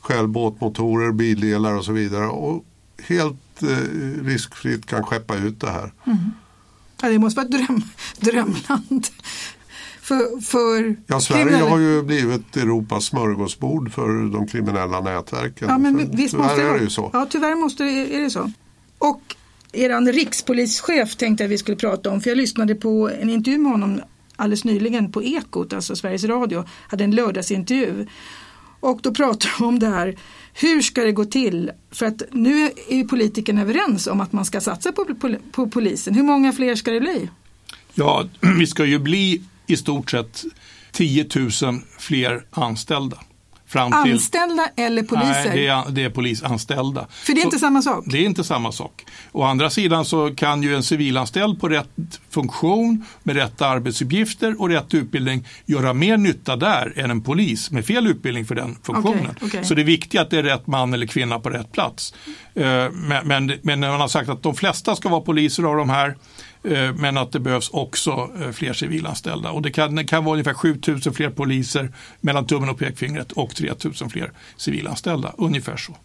[0.00, 2.26] stjäl båtmotorer, bildelar och så vidare.
[2.26, 2.64] Och
[3.08, 5.92] helt eh, riskfritt kan skeppa ut det här.
[6.06, 6.18] Mm.
[7.02, 7.82] Ja, det måste vara ett dröm,
[8.20, 9.06] drömland.
[10.00, 11.70] För, för ja, Sverige kriminella...
[11.70, 15.68] har ju blivit Europas smörgåsbord för de kriminella nätverken.
[15.68, 17.10] Ja, men visst tyvärr måste det är det ju så.
[17.12, 18.52] Ja, tyvärr måste det, är det så.
[18.98, 19.36] Och
[19.72, 23.72] er rikspolischef tänkte jag vi skulle prata om, för jag lyssnade på en intervju med
[23.72, 24.00] honom
[24.36, 28.06] alldeles nyligen på Ekot, alltså Sveriges Radio, hade en lördagsintervju.
[28.80, 30.16] Och då pratar de om det här,
[30.58, 31.70] hur ska det gå till?
[31.90, 36.14] För att nu är politikerna överens om att man ska satsa på, på, på polisen.
[36.14, 37.30] Hur många fler ska det bli?
[37.94, 38.24] Ja,
[38.58, 40.44] vi ska ju bli i stort sett
[40.92, 41.50] 10 000
[41.98, 43.18] fler anställda.
[43.68, 45.44] Fram till, anställda eller poliser?
[45.44, 47.06] Nej, det är, det är polisanställda.
[47.10, 48.04] För det är så, inte samma sak?
[48.06, 49.04] Det är inte samma sak.
[49.32, 54.68] Å andra sidan så kan ju en civilanställd på rätt funktion med rätt arbetsuppgifter och
[54.68, 59.30] rätt utbildning göra mer nytta där än en polis med fel utbildning för den funktionen.
[59.36, 59.64] Okay, okay.
[59.64, 62.14] Så det är viktigt att det är rätt man eller kvinna på rätt plats.
[62.54, 65.90] Eh, men, men, men man har sagt att de flesta ska vara poliser av de
[65.90, 66.16] här
[66.96, 69.50] men att det behövs också eh, fler civilanställda.
[69.50, 73.54] Och det kan, det kan vara ungefär 7000 fler poliser mellan tummen och pekfingret och
[73.54, 75.32] 3000 fler civilanställda.
[75.38, 75.96] Ungefär så.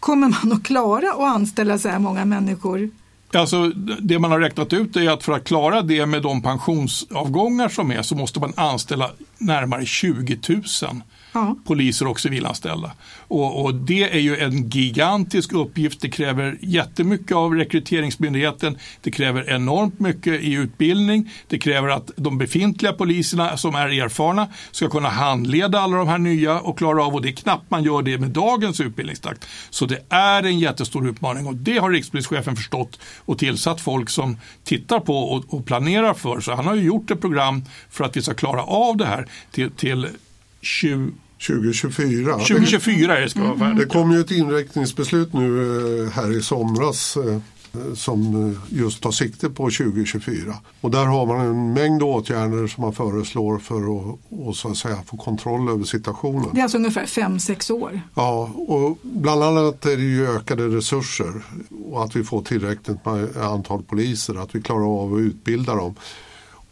[0.00, 2.90] Kommer man att klara att anställa så här många människor?
[3.34, 3.68] Alltså,
[4.00, 7.90] det man har räknat ut är att för att klara det med de pensionsavgångar som
[7.90, 10.62] är så måste man anställa närmare 20 000
[11.32, 11.56] ja.
[11.64, 12.92] poliser och civilanställda.
[13.28, 16.00] Och, och, det är ju en gigantisk uppgift.
[16.00, 18.78] Det kräver jättemycket av rekryteringsmyndigheten.
[19.00, 21.30] Det kräver enormt mycket i utbildning.
[21.48, 26.18] Det kräver att de befintliga poliserna som är erfarna ska kunna handleda alla de här
[26.18, 29.48] nya och klara av och det är knappt man gör det med dagens utbildningstakt.
[29.70, 34.36] Så det är en jättestor utmaning och det har rikspolischefen förstått och tillsatt folk som
[34.64, 36.40] tittar på och, och planerar för.
[36.40, 39.26] Så han har ju gjort ett program för att vi ska klara av det här
[39.50, 40.08] till, till
[40.60, 41.12] 20
[41.46, 42.32] 2024.
[42.32, 43.78] 2024 är det ska vara färdigt.
[43.78, 47.38] Det kom ju ett inriktningsbeslut nu eh, här i somras eh,
[47.94, 50.54] som eh, just tar sikte på 2024.
[50.80, 54.76] Och där har man en mängd åtgärder som man föreslår för att, och så att
[54.76, 56.48] säga, få kontroll över situationen.
[56.52, 58.00] Det är alltså ungefär 5-6 år?
[58.14, 61.32] Ja, och bland annat är det ju ökade resurser
[61.84, 65.94] och att vi får tillräckligt med antal poliser, att vi klarar av att utbilda dem.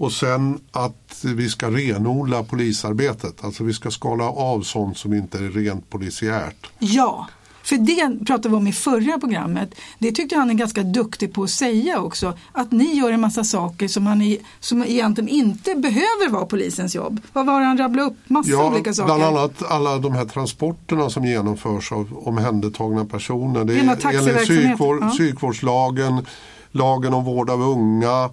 [0.00, 3.44] Och sen att vi ska renodla polisarbetet.
[3.44, 6.70] Alltså vi ska skala av sånt som inte är rent polisiärt.
[6.78, 7.26] Ja,
[7.62, 9.74] för det pratade vi om i förra programmet.
[9.98, 12.38] Det tyckte han är ganska duktig på att säga också.
[12.52, 16.94] Att ni gör en massa saker som, han är, som egentligen inte behöver vara polisens
[16.94, 17.20] jobb.
[17.32, 18.16] Vad var det han rabblade upp?
[18.26, 19.16] Massa ja, olika saker.
[19.16, 23.64] Bland annat alla de här transporterna som genomförs av omhändertagna personer.
[23.64, 25.08] Det är enligt psykvård, ja.
[25.08, 26.26] psykvårdslagen,
[26.72, 28.30] lagen om vård av unga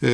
[0.00, 0.10] Eh,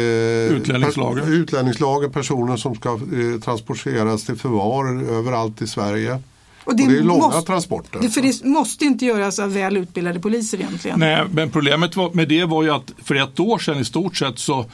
[0.57, 1.33] utlänningslagen.
[1.33, 6.19] utlänningslagen, personer som ska eh, transporteras till förvar överallt i Sverige.
[6.67, 8.01] Och det, och det är långa måste, transporter.
[8.01, 11.01] Det, för det måste inte göras av väl utbildade poliser egentligen.
[11.01, 14.17] Nej, men problemet var, med det var ju att för ett år sedan i stort
[14.17, 14.67] sett så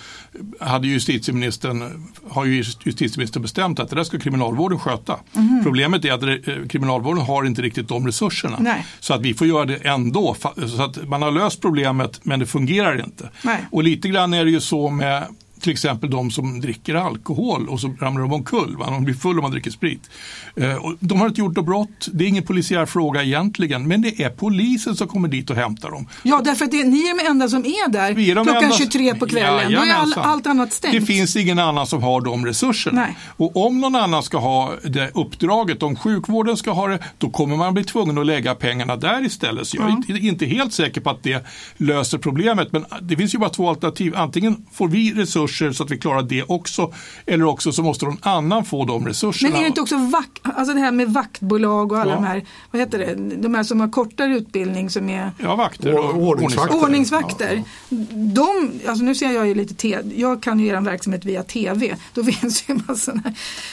[0.60, 5.18] hade justitieministern, har ju justitieministern bestämt att det där ska kriminalvården sköta.
[5.36, 5.64] Mm.
[5.64, 8.56] Problemet är att eh, kriminalvården har inte riktigt de resurserna.
[8.60, 8.86] Nej.
[9.00, 10.36] Så att vi får göra det ändå.
[10.76, 13.30] Så att man har löst problemet men det fungerar inte.
[13.42, 13.66] Nej.
[13.70, 15.26] Och lite grann är det ju så med
[15.62, 18.76] till exempel de som dricker alkohol och så ramlar de omkull.
[18.76, 18.90] Va?
[18.90, 20.10] De blir fulla om man dricker sprit.
[20.56, 22.08] Eh, de har inte gjort något brott.
[22.12, 23.88] Det är ingen polisiär fråga egentligen.
[23.88, 26.08] Men det är polisen som kommer dit och hämtar dem.
[26.22, 28.76] Ja, därför att det, ni är de enda som är där är de klockan enda...
[28.76, 29.70] 23 på kvällen.
[29.70, 30.94] Ja, Då är all, allt annat stängt.
[30.94, 33.00] Det finns ingen annan som har de resurserna.
[33.00, 33.16] Nej.
[33.36, 37.56] Och om någon annan ska ha det uppdraget, om sjukvården ska ha det, då kommer
[37.56, 39.66] man bli tvungen att lägga pengarna där istället.
[39.66, 40.16] Så jag är ja.
[40.16, 41.46] inte helt säker på att det
[41.76, 42.72] löser problemet.
[42.72, 44.16] Men det finns ju bara två alternativ.
[44.16, 46.92] Antingen får vi resurser resurser så att vi klarar det också.
[47.26, 49.50] Eller också så måste någon annan få de resurserna.
[49.50, 52.16] Men är det inte också vak alltså det här med vaktbolag och alla ja.
[52.16, 55.98] de här, vad heter det, de här som har kortare utbildning som är ja, vakter
[55.98, 56.82] och, ordningsvakter.
[56.82, 57.62] ordningsvakter.
[57.88, 57.96] Ja.
[58.14, 61.96] De, alltså nu ser jag ju lite, te jag kan ju er verksamhet via tv.
[62.14, 63.22] Då finns ju massor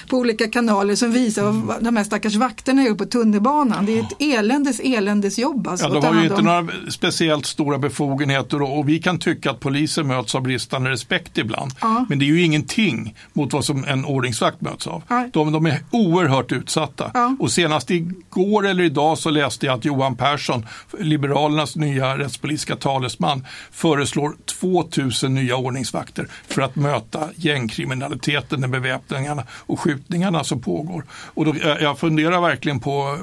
[0.10, 1.68] på olika kanaler som visar mm.
[1.68, 3.86] vad de här stackars vakterna gör på tunnelbanan.
[3.86, 5.68] Det är ett eländes eländes jobb.
[5.68, 9.52] Alltså, ja, de har ju inte några speciellt stora befogenheter och, och vi kan tycka
[9.52, 11.98] att polisen möts av bristande respekt ibland ibland.
[11.98, 12.06] Ja.
[12.10, 15.04] Men det är ju ingenting mot vad som en ordningsvakt möts av.
[15.34, 17.12] De, de, är oerhört utsatta.
[17.14, 17.36] Ja.
[17.40, 20.66] Och senast igår eller idag så läste jag att Johan Persson,
[21.00, 29.80] Liberalernas nya rättspolitiska talesman, föreslår 2000 nya ordningsvakter för att möta gängkriminaliteten, den beväpningarna och
[29.80, 31.06] skjutningarna som pågår.
[31.12, 33.18] Och då, jag funderar verkligen på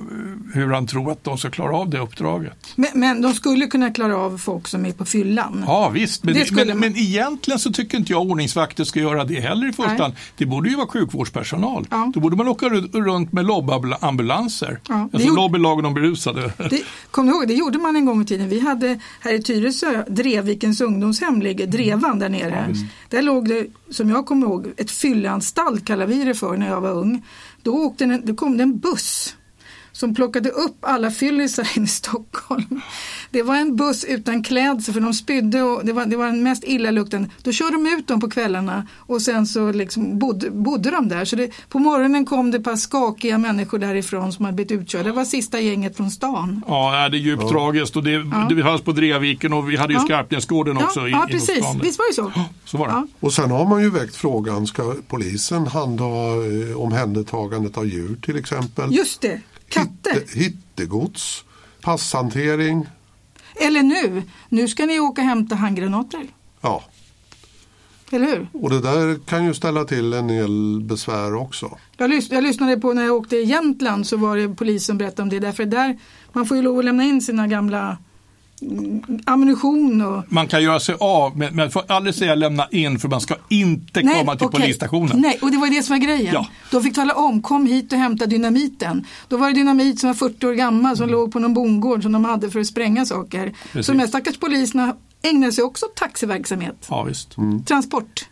[0.54, 2.52] hur han tror att de ska klara av det uppdraget.
[2.76, 5.64] Men, men de skulle kunna klara av folk som är på fyllan?
[5.66, 9.40] Ja visst, men, det men, men egentligen så tycker inte jag ordningsvakter ska göra det
[9.40, 10.14] heller i första hand.
[10.36, 11.86] Det borde ju vara sjukvårdspersonal.
[11.90, 12.12] Ja.
[12.14, 14.80] Då borde man åka runt med lobbambulanser.
[14.88, 14.94] Ja.
[14.94, 15.40] Alltså gjorde...
[15.40, 16.52] lobbylagen om berusade.
[16.70, 18.48] Det, kom ihåg, det gjorde man en gång i tiden.
[18.48, 22.66] Vi hade här i Tyresö, Drevvikens ungdomshem ligger, Drevan där nere.
[22.68, 26.68] Ja, där låg det, som jag kommer ihåg, ett fylleanstalt kallar vi det för när
[26.68, 27.22] jag var ung.
[27.62, 29.36] Då, åkte en, då kom det en buss
[29.96, 32.80] som plockade upp alla fyllisar in i Stockholm.
[33.30, 36.42] Det var en buss utan klädsel för de spydde och det var, det var den
[36.42, 37.28] mest illaluktande.
[37.42, 41.24] Då körde de ut dem på kvällarna och sen så liksom bodde, bodde de där.
[41.24, 45.04] Så det, på morgonen kom det ett par skakiga människor därifrån som hade blivit utkörda.
[45.04, 46.62] Det var sista gänget från stan.
[46.66, 47.48] Ja, det är djupt ja.
[47.48, 48.46] tragiskt och det, ja.
[48.50, 50.04] det hölls på Dreviken och vi hade ju ja.
[50.04, 51.00] Skarpnäsgården också.
[51.00, 51.64] Ja, i, ja precis.
[51.82, 52.32] Visst var det så?
[52.64, 52.92] så var det.
[52.92, 53.06] Ja.
[53.20, 58.36] Och sen har man ju väckt frågan, ska polisen handha eh, omhändertagandet av djur till
[58.36, 58.94] exempel?
[58.94, 60.14] Just det, katter.
[60.14, 61.44] Hitte, hittegods,
[61.80, 62.86] passhantering.
[63.54, 66.26] Eller nu, nu ska ni åka och hämta handgranater.
[66.60, 66.84] Ja.
[68.10, 68.48] Eller hur?
[68.52, 71.78] Och det där kan ju ställa till en del besvär också.
[71.96, 74.98] Jag, lys jag lyssnade på när jag åkte i Jämtland så var det polisen som
[74.98, 75.38] berättade om det.
[75.38, 75.98] Därför där,
[76.32, 77.98] man får ju lov att lämna in sina gamla
[79.24, 80.02] ammunition.
[80.02, 80.32] Och...
[80.32, 83.34] Man kan göra sig av, men man får aldrig säga lämna in för man ska
[83.48, 84.60] inte nej, komma till okay.
[84.60, 85.20] polisstationen.
[85.20, 86.34] Nej, och det var det som var grejen.
[86.34, 86.46] Ja.
[86.70, 89.06] De fick tala om, kom hit och hämta dynamiten.
[89.28, 91.12] Då var det dynamit som var 40 år gammal som mm.
[91.12, 93.52] låg på någon bondgård som de hade för att spränga saker.
[93.72, 93.86] Precis.
[93.86, 96.86] Så de här stackars poliserna ägnade sig också åt taxiverksamhet.
[96.90, 97.36] Ja, visst.
[97.36, 97.64] Mm.
[97.64, 98.26] Transport.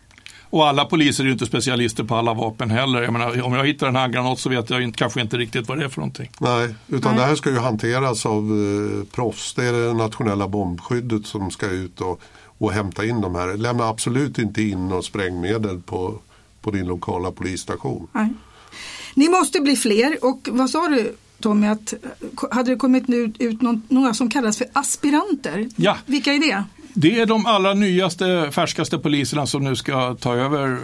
[0.49, 3.01] Och alla poliser är ju inte specialister på alla vapen heller.
[3.01, 5.77] Jag menar, om jag hittar en handgranat så vet jag inte, kanske inte riktigt vad
[5.77, 6.31] det är för någonting.
[6.39, 7.21] Nej, utan Nej.
[7.21, 9.53] det här ska ju hanteras av eh, proffs.
[9.53, 12.21] Det är det nationella bombskyddet som ska ut och,
[12.57, 13.57] och hämta in de här.
[13.57, 16.19] Lämna absolut inte in något sprängmedel på,
[16.61, 18.07] på din lokala polisstation.
[18.11, 18.29] Nej.
[19.13, 21.93] Ni måste bli fler och vad sa du Tommy, att
[22.51, 25.69] hade det kommit ut, ut några som kallas för aspiranter?
[25.75, 25.97] Ja.
[26.05, 26.63] Vilka är det?
[26.97, 30.77] Det är de allra nyaste, färskaste poliserna som nu ska ta över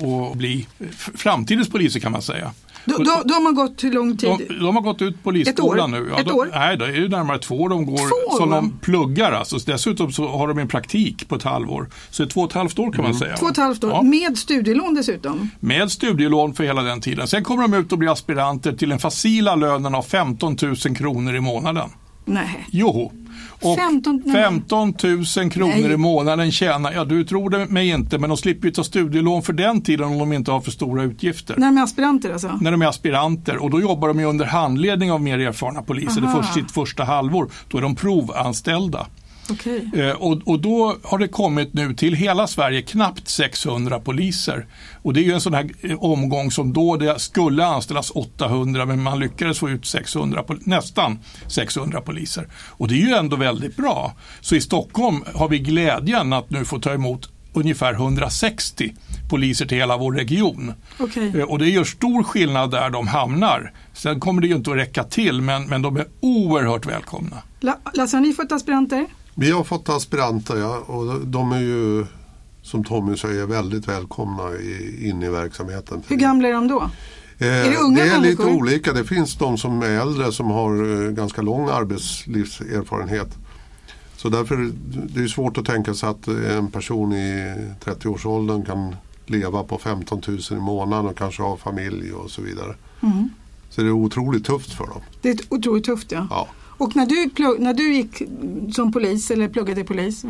[0.00, 0.66] och bli
[1.14, 2.52] framtidens poliser kan man säga.
[2.84, 4.30] De, de, de har gått hur lång tid?
[4.48, 6.08] De, de har gått ut polisskolan nu.
[6.10, 6.50] Ja, Ett år?
[6.52, 9.32] Nej, det är ju närmare två år de går två, som de pluggar.
[9.32, 9.58] Alltså.
[9.58, 11.88] Dessutom så har de en praktik på ett halvår.
[12.10, 13.10] Så två och ett halvt år kan mm.
[13.10, 13.36] man säga.
[13.36, 14.02] Två och ett halvt år, ja.
[14.02, 15.50] med studielån dessutom?
[15.60, 17.28] Med studielån för hela den tiden.
[17.28, 21.36] Sen kommer de ut och blir aspiranter till den facila lönen av 15 000 kronor
[21.36, 21.90] i månaden.
[22.24, 22.66] Nej.
[22.70, 23.12] Joho.
[23.62, 24.94] Och 15, 15
[25.36, 25.92] 000 kronor Nej.
[25.92, 29.42] i månaden tjänar, ja du tror det mig inte, men de slipper ju ta studielån
[29.42, 31.56] för den tiden om de inte har för stora utgifter.
[31.56, 32.58] När de är aspiranter alltså?
[32.60, 36.22] När de är aspiranter och då jobbar de ju under handledning av mer erfarna poliser,
[36.22, 36.36] Aha.
[36.36, 37.50] det först, sitt första halvår.
[37.68, 39.06] Då är de provanställda.
[39.50, 39.80] Okay.
[39.94, 44.66] Eh, och, och då har det kommit nu till hela Sverige knappt 600 poliser.
[45.02, 48.86] Och det är ju en sån här eh, omgång som då det skulle anställas 800
[48.86, 52.48] men man lyckades få ut 600, nästan 600 poliser.
[52.68, 54.14] Och det är ju ändå väldigt bra.
[54.40, 58.94] Så i Stockholm har vi glädjen att nu få ta emot ungefär 160
[59.30, 60.72] poliser till hela vår region.
[60.98, 61.38] Okay.
[61.38, 63.72] Eh, och det gör stor skillnad där de hamnar.
[63.92, 67.36] Sen kommer det ju inte att räcka till men, men de är oerhört välkomna.
[67.94, 69.06] Lasse, har ni fått aspiranter?
[69.34, 72.06] Vi har fått aspiranter ja, och de är ju
[72.62, 76.02] som Tommy säger väldigt välkomna i, in i verksamheten.
[76.08, 76.90] Hur gamla är de då?
[77.38, 78.44] Eh, är det unga Det är människor?
[78.44, 78.92] lite olika.
[78.92, 83.28] Det finns de som är äldre som har eh, ganska lång arbetslivserfarenhet.
[84.16, 84.70] Så därför
[85.14, 90.22] det är svårt att tänka sig att en person i 30-årsåldern kan leva på 15
[90.28, 92.74] 000 i månaden och kanske ha familj och så vidare.
[93.02, 93.28] Mm.
[93.70, 95.00] Så det är otroligt tufft för dem.
[95.22, 96.26] Det är otroligt tufft ja.
[96.30, 96.48] ja.
[96.80, 98.22] Och när du, när du gick
[98.74, 100.24] som polis eller pluggade till polis,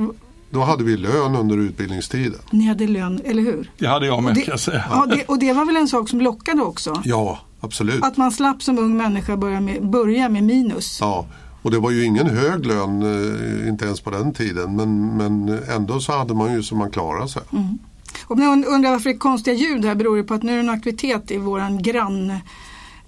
[0.50, 2.40] då hade vi lön under utbildningstiden.
[2.50, 3.70] Ni hade lön, eller hur?
[3.78, 4.84] Det hade jag med det, kan jag säga.
[4.90, 7.02] Ja, det, och det var väl en sak som lockade också?
[7.04, 8.04] Ja, absolut.
[8.04, 10.98] Att man slapp som ung människa börja med, börja med minus.
[11.00, 11.26] Ja,
[11.62, 14.76] och det var ju ingen hög lön, eh, inte ens på den tiden.
[14.76, 17.42] Men, men ändå så hade man ju så man klarade sig.
[17.52, 17.78] Mm.
[18.26, 20.56] Om ni undrar varför det är konstiga ljud här beror det på att nu är
[20.56, 22.32] det en aktivitet i våran grann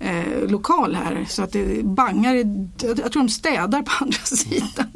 [0.03, 2.35] eh, lokal här så att det bangar.
[2.81, 4.87] jag tror de städar på andra sidan.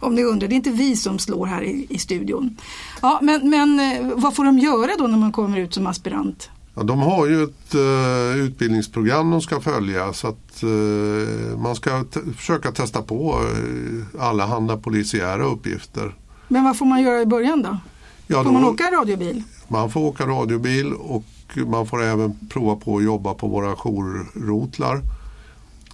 [0.00, 2.56] Om ni undrar, det är inte vi som slår här i, i studion.
[3.02, 6.50] Ja, men, men eh, vad får de göra då när man kommer ut som aspirant?
[6.74, 12.04] Ja, de har ju ett uh, utbildningsprogram de ska följa så att uh, man ska
[12.36, 16.14] försöka testa på uh, alla handa polisiära uppgifter.
[16.48, 17.78] Men vad får man göra i början då?
[18.26, 19.42] Ja, får då, man åka radiobil?
[19.68, 21.24] Man får åka radiobil och
[21.56, 25.00] man får även prova på att jobba på våra jourrotlar.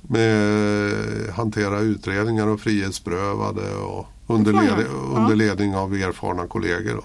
[0.03, 0.95] Med
[1.35, 6.95] hantera utredningar och frihetsberövade och under, led, under ledning av erfarna kollegor.
[6.95, 7.05] Då.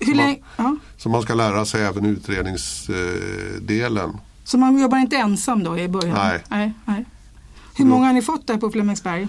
[0.00, 0.36] Hur?
[0.56, 0.76] Ja.
[0.96, 4.16] Så man ska lära sig även utredningsdelen.
[4.44, 6.14] Så man jobbar inte ensam då i början?
[6.14, 6.44] Nej.
[6.48, 7.04] nej, nej.
[7.76, 9.28] Hur många har ni fått där på Flemingsberg?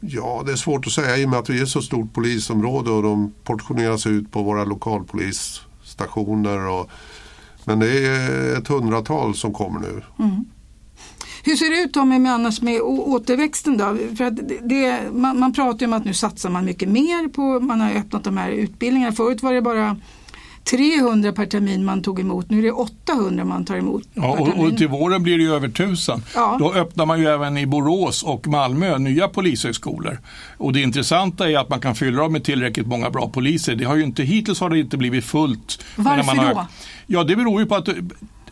[0.00, 2.12] Ja, det är svårt att säga i och med att vi är ett så stort
[2.12, 6.58] polisområde och de portioneras ut på våra lokalpolisstationer.
[6.58, 6.90] Och
[7.64, 10.02] men det är ett hundratal som kommer nu.
[10.18, 10.44] Mm.
[11.44, 13.96] Hur ser det ut Tommy med, annars med återväxten då?
[14.16, 17.60] För att det, man, man pratar ju om att nu satsar man mycket mer på,
[17.60, 19.12] man har öppnat de här utbildningarna.
[19.12, 19.96] Förut var det bara
[20.64, 22.50] 300 per termin man tog emot.
[22.50, 25.68] Nu är det 800 man tar emot ja, och, och, till våren blir det över
[25.68, 26.22] 1000.
[26.34, 26.56] Ja.
[26.60, 30.18] Då öppnar man ju även i Borås och Malmö nya polishögskolor.
[30.56, 33.74] Och det intressanta är att man kan fylla dem med tillräckligt många bra poliser.
[33.74, 35.84] Det har ju inte, hittills har det inte blivit fullt.
[35.96, 36.66] Varför har, då?
[37.06, 37.88] Ja, det beror ju på att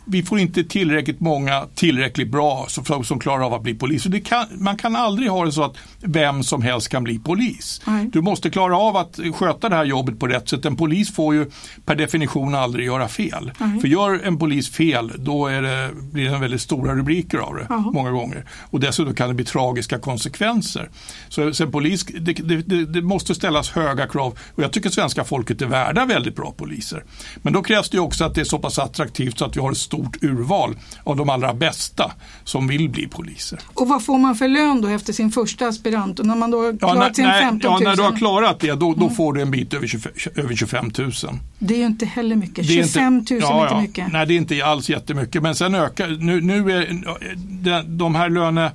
[0.05, 4.07] vi får inte tillräckligt många tillräckligt bra som, som klarar av att bli polis.
[4.25, 7.81] Kan, man kan aldrig ha det så att vem som helst kan bli polis.
[7.87, 8.09] Nej.
[8.13, 10.65] Du måste klara av att sköta det här jobbet på rätt sätt.
[10.65, 11.51] En polis får ju
[11.85, 13.53] per definition aldrig göra fel.
[13.59, 13.81] Nej.
[13.81, 17.91] För gör en polis fel då det, blir det väldigt stora rubriker av det Aha.
[17.91, 18.45] många gånger.
[18.71, 20.91] Och dessutom kan det bli tragiska konsekvenser.
[21.29, 25.25] Så, så en polis, det, det, det, måste ställas höga krav och jag tycker svenska
[25.25, 27.05] folket är värda väldigt bra poliser.
[27.37, 29.71] Men då krävs det också att det är så pass attraktivt så att vi har
[29.71, 32.13] ett stort urval av de allra bästa
[32.45, 33.59] som vill bli poliser.
[33.75, 36.21] Och vad får man för lön då efter sin första aspirant?
[36.21, 37.83] Och när man då har klarat ja, sin 15 000?
[37.83, 39.15] Ja, när du har klarat det då, då mm.
[39.15, 41.13] får du en bit över 25, över 25 000.
[41.59, 42.67] Det är ju inte heller mycket.
[42.67, 44.13] 25 000 är inte, ja, inte mycket.
[44.13, 45.43] Nej, det är inte alls jättemycket.
[45.43, 48.73] Men sen ökar, nu, nu är de här löne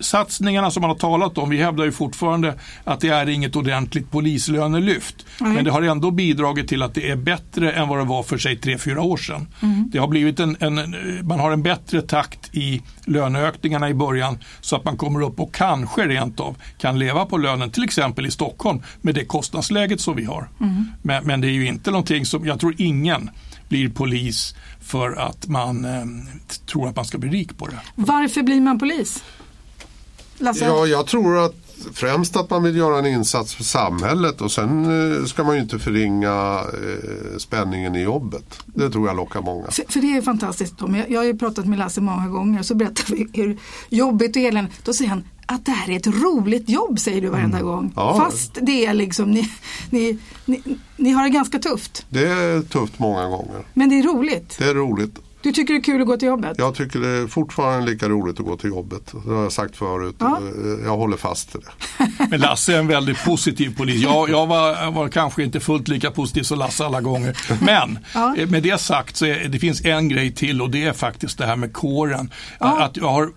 [0.00, 4.10] satsningarna som man har talat om, vi hävdar ju fortfarande att det är inget ordentligt
[4.10, 5.26] polislönelyft.
[5.40, 5.52] Mm.
[5.52, 8.38] Men det har ändå bidragit till att det är bättre än vad det var för
[8.38, 9.48] sig tre fyra år sedan.
[9.62, 9.90] Mm.
[9.92, 14.76] Det har blivit en, en, man har en bättre takt i löneökningarna i början så
[14.76, 18.30] att man kommer upp och kanske rent av kan leva på lönen, till exempel i
[18.30, 20.48] Stockholm med det kostnadsläget som vi har.
[20.60, 20.86] Mm.
[21.02, 23.30] Men, men, det är ju inte någonting som, jag tror ingen
[23.68, 26.04] blir polis för att man eh,
[26.66, 27.78] tror att man ska bli rik på det.
[27.94, 29.24] Varför blir man polis?
[30.40, 30.64] Lasse?
[30.64, 31.54] Ja, jag tror att
[31.94, 34.84] främst att man vill göra en insats för samhället och sen
[35.18, 38.58] eh, ska man ju inte förringa eh, spänningen i jobbet.
[38.66, 39.70] Det tror jag lockar många.
[39.70, 40.94] För, för det är fantastiskt Tom.
[40.94, 44.36] Jag, jag har ju pratat med Lasse många gånger och så berättar vi hur jobbigt
[44.36, 44.84] och eländigt.
[44.84, 47.70] Då säger han att det här är ett roligt jobb säger du varenda mm.
[47.70, 47.92] gång.
[47.96, 48.16] Ja.
[48.18, 49.50] Fast det är liksom, ni,
[49.90, 50.62] ni, ni,
[50.96, 52.06] ni har det ganska tufft.
[52.08, 53.64] Det är tufft många gånger.
[53.74, 54.56] Men det är roligt.
[54.58, 55.18] Det är roligt.
[55.42, 56.54] Du tycker det är kul att gå till jobbet?
[56.58, 59.12] Jag tycker det är fortfarande lika roligt att gå till jobbet.
[59.24, 60.16] Det har jag sagt förut.
[60.18, 60.40] Ja.
[60.84, 62.26] Jag håller fast vid det.
[62.30, 64.02] Men Lasse är en väldigt positiv polis.
[64.02, 67.36] Jag, jag var, var, kanske inte fullt lika positiv som Lasse alla gånger.
[67.64, 68.36] Men ja.
[68.36, 71.38] Eh, med det sagt så är, det finns en grej till och det är faktiskt
[71.38, 72.30] det här med kåren.
[72.58, 72.82] Ja.
[72.82, 73.32] Att jag har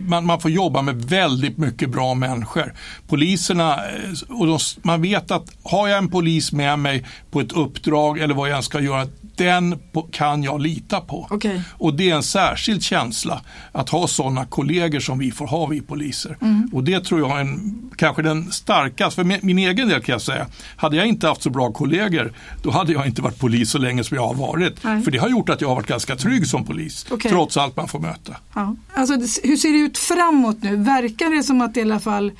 [0.00, 2.74] man, man, får jobba med väldigt mycket bra människor.
[3.08, 7.52] Poliserna, eh, och de, man vet att har jag en polis med mig på ett
[7.52, 9.06] uppdrag eller vad jag än ska göra,
[9.44, 9.78] den
[10.10, 11.26] kan jag lita på.
[11.30, 11.60] Okay.
[11.72, 13.40] Och det är en särskild känsla
[13.72, 16.36] att ha sådana kollegor som vi får ha, vi poliser.
[16.40, 16.70] Mm.
[16.72, 20.22] Och det tror jag är en, kanske den starkaste, för min egen del kan jag
[20.22, 23.78] säga, hade jag inte haft så bra kollegor, då hade jag inte varit polis så
[23.78, 24.84] länge som jag har varit.
[24.84, 25.02] Nej.
[25.02, 27.30] För det har gjort att jag har varit ganska trygg som polis, okay.
[27.30, 28.36] trots allt man får möta.
[28.54, 28.76] Ja.
[28.94, 29.14] Alltså,
[29.48, 30.76] hur ser det ut framåt nu?
[30.76, 32.32] Verkar det som att i alla fall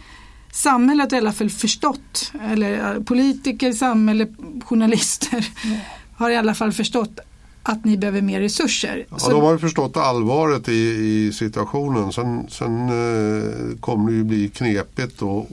[0.52, 4.26] samhället i alla fall förstått, eller politiker, samhälle,
[4.64, 5.78] journalister, mm
[6.20, 7.20] har i alla fall förstått
[7.62, 9.06] att ni behöver mer resurser.
[9.10, 9.30] Ja, Så...
[9.30, 12.12] de har förstått allvaret i, i situationen.
[12.12, 15.50] Sen, sen eh, kommer det ju bli knepigt att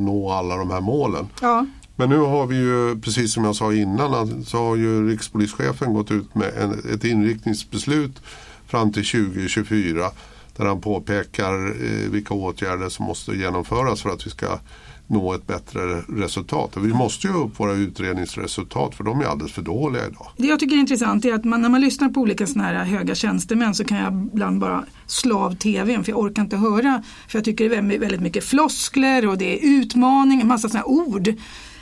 [0.00, 1.26] nå alla de här målen.
[1.40, 1.66] Ja.
[1.96, 6.10] Men nu har vi ju, precis som jag sa innan, så har ju rikspolischefen gått
[6.10, 8.22] ut med en, ett inriktningsbeslut
[8.66, 10.10] fram till 2024
[10.56, 14.58] där han påpekar eh, vilka åtgärder som måste genomföras för att vi ska
[15.08, 16.76] nå ett bättre resultat.
[16.76, 20.26] Vi måste ju upp våra utredningsresultat för de är alldeles för dåliga idag.
[20.36, 22.84] Det jag tycker är intressant är att man, när man lyssnar på olika såna här
[22.84, 27.02] höga tjänstemän så kan jag ibland bara slå av tvn för jag orkar inte höra.
[27.28, 30.78] För jag tycker det är väldigt mycket floskler och det är utmaning, en massa sådana
[30.78, 31.34] här ord.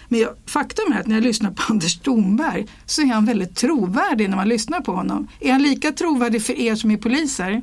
[0.08, 3.56] Men jag, faktum är att när jag lyssnar på Anders Thornberg så är han väldigt
[3.56, 5.28] trovärdig när man lyssnar på honom.
[5.40, 7.62] Är han lika trovärdig för er som är poliser?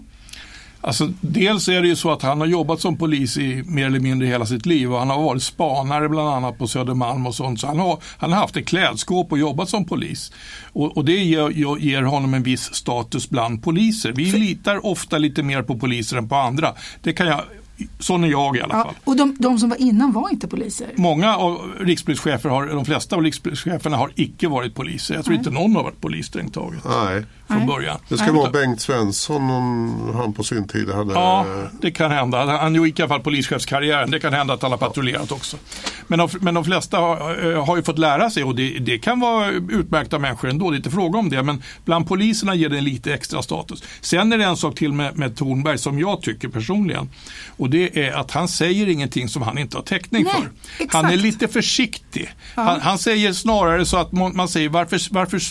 [0.85, 3.99] Alltså, dels är det ju så att han har jobbat som polis i mer eller
[3.99, 7.59] mindre hela sitt liv och han har varit spanare bland annat på Södermalm och sånt.
[7.59, 10.31] Så han har, han har haft ett klädskåp och jobbat som polis.
[10.73, 14.11] Och, och det ger, ger, honom en viss status bland poliser.
[14.11, 16.73] Vi litar ofta lite mer på poliser än på andra.
[17.01, 17.41] Det kan jag
[17.99, 18.95] Sån är jag i alla ja, fall.
[19.03, 20.89] Och de, de, som var innan var inte poliser?
[20.95, 25.15] Många av rikspolischefer, har, de flesta av rikspolischeferna har icke varit poliser.
[25.15, 25.39] Jag tror Nej.
[25.39, 26.83] inte någon har varit polis strängt taget.
[26.85, 27.25] Nej.
[27.47, 27.67] Från Nej.
[27.67, 27.97] början.
[28.09, 28.35] Det ska Nej.
[28.35, 31.13] vara Bengt Svensson om han på sin tid hade...
[31.13, 31.45] Ja,
[31.81, 32.57] det kan hända.
[32.57, 34.11] Han gick i alla fall polischefskarriären.
[34.11, 35.57] Det kan hända att han har patrullerat också.
[36.13, 38.97] Men de, men de flesta har, eh, har ju fått lära sig och det, det,
[38.97, 40.69] kan vara utmärkta människor ändå.
[40.69, 41.43] Det är inte fråga om det.
[41.43, 43.83] Men bland poliserna ger det lite extra status.
[44.01, 47.09] Sen är det en sak till med, med Tornberg som jag tycker personligen.
[47.57, 50.49] Och det är att han säger ingenting som han inte har täckning Nej, för.
[50.83, 50.93] Exakt.
[50.93, 52.29] Han är lite försiktig.
[52.55, 52.61] Ja.
[52.63, 55.41] Han, han, säger snarare så att man säger varför, varför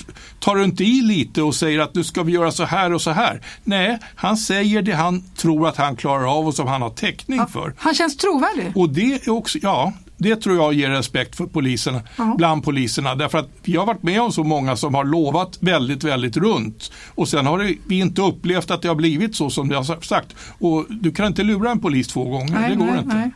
[0.40, 3.02] tar du inte i lite och säger att nu ska vi göra så här och
[3.02, 3.40] så här.
[3.64, 7.38] Nej, han säger det han tror att han klarar av och som han har täckning
[7.38, 7.46] ja.
[7.46, 7.74] för.
[7.78, 8.72] Han känns trovärdig.
[8.74, 9.92] Och det är också, ja,
[10.22, 12.34] Det tror jag ger respekt för poliserna, Ja.
[12.38, 13.14] bland poliserna.
[13.14, 16.92] Därför att vi har varit med om så många som har lovat väldigt, väldigt runt.
[17.14, 20.00] Och sen har det, vi inte upplevt att det har blivit så som det har
[20.04, 20.34] sagt.
[20.58, 23.30] Och du kan inte lura en polis två gånger, det går inte.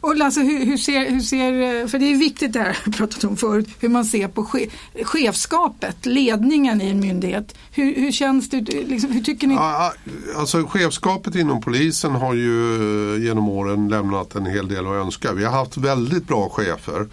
[0.00, 3.24] Och Lasse, hur, hur, ser, hur ser, för det är viktigt det här jag pratat
[3.24, 4.68] om förut, hur man ser på che,
[5.04, 7.54] chefskapet, ledningen i en myndighet.
[7.72, 9.54] Hur, hur känns det, liksom, hur tycker ni?
[9.54, 9.92] Ja,
[10.36, 15.32] alltså chefskapet inom polisen har ju genom åren lämnat en hel del att önska.
[15.32, 17.06] Vi har haft väldigt bra chefer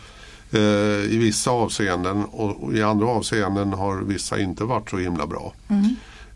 [0.52, 5.54] eh, i vissa avseenden och, i andra avseenden har vissa inte varit så himla bra.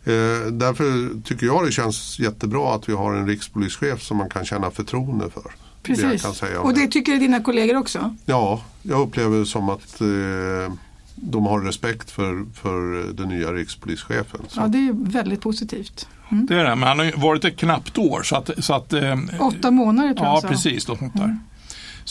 [0.03, 4.45] Eh, därför tycker jag det känns jättebra att vi har en rikspolischef som man kan
[4.45, 5.51] känna förtroende för.
[5.81, 6.21] Det jag Precis.
[6.21, 8.15] kan säga Och det tycker dina kollegor också?
[8.25, 10.73] Ja, jag upplever det som att eh,
[11.15, 14.39] de har respekt för, för den nya rikspolischefen.
[14.47, 14.59] Så.
[14.59, 16.07] Ja, det är väldigt positivt.
[16.31, 16.45] Mm.
[16.45, 18.23] Det är det, men han har ju varit ett knappt år.
[18.23, 20.87] Så att, så att, eh, Åtta månader tror jag Ja, precis.
[20.87, 21.37] Något sånt där.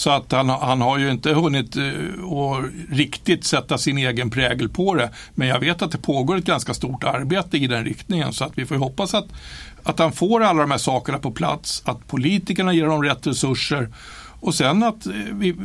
[0.01, 1.83] Så att han, han har ju inte hunnit eh,
[2.25, 5.11] att riktigt sätta sin egen prägel på det.
[5.35, 8.33] Men jag vet att det pågår ett ganska stort arbete i den riktningen.
[8.33, 9.27] Så att vi får hoppas att,
[9.83, 11.83] att han får alla de här sakerna på plats.
[11.87, 13.89] Att politikerna ger dem rätt resurser.
[14.41, 15.57] Och sen att eh, vi,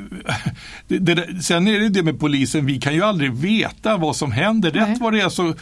[0.88, 4.32] det, det, sen är det det med polisen, vi kan ju aldrig veta vad som
[4.32, 4.72] händer.
[4.74, 4.92] Nej.
[4.92, 5.54] Rätt vad det är så, eh,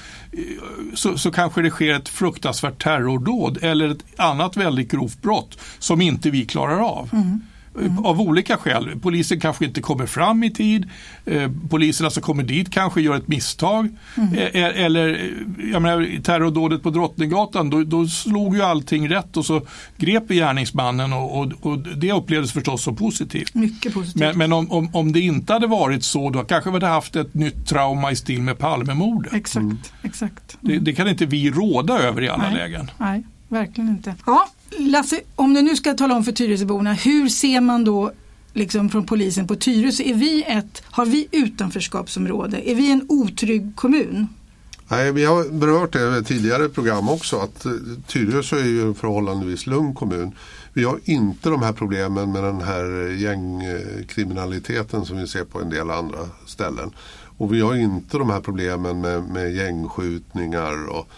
[0.94, 6.02] så, så kanske det sker ett fruktansvärt terrordåd eller ett annat väldigt grovt brott som
[6.02, 7.10] inte vi klarar av.
[8.04, 9.00] Av olika skäl.
[9.02, 10.90] Polisen kanske inte kommer fram i tid.
[11.26, 13.90] Eh, poliserna som kommer dit kanske gör ett misstag.
[14.16, 15.32] Eh, eller
[15.72, 19.62] jag menar, terrordådet på Drottninggatan, då, då slog ju allting rätt och så
[19.98, 23.54] grep vi gärningsmannen och, och, och det upplevdes förstås som positivt.
[23.54, 24.20] Mycket positivt.
[24.20, 27.16] Men, men om, om, om det inte hade varit så, då kanske vi hade haft
[27.16, 29.34] ett nytt trauma i stil med Palmemordet.
[29.34, 30.58] Exakt, exakt.
[30.62, 32.54] Det, det kan inte vi råda över i alla Nej.
[32.54, 32.92] lägen.
[32.98, 34.16] Nej, verkligen inte.
[34.26, 34.49] Ja,
[34.80, 38.12] Lasse, om du nu ska tala om för Tyresöborna, hur ser man då
[38.54, 40.04] liksom från polisen på Tyresö?
[40.04, 42.70] Är vi ett, har vi utanförskapsområde?
[42.70, 44.28] Är vi en otrygg kommun?
[44.88, 47.72] Nej, vi har berört det i tidigare program också att eh,
[48.08, 50.32] Tyresö är ju en förhållandevis lugn kommun.
[50.74, 55.62] Vi har inte de här problemen med den här eh, gängkriminaliteten som vi ser på
[55.62, 56.91] en del andra ställen.
[57.38, 60.89] Och vi har inte de här problemen med, med gängskjutningar.
[60.89, 61.10] Och,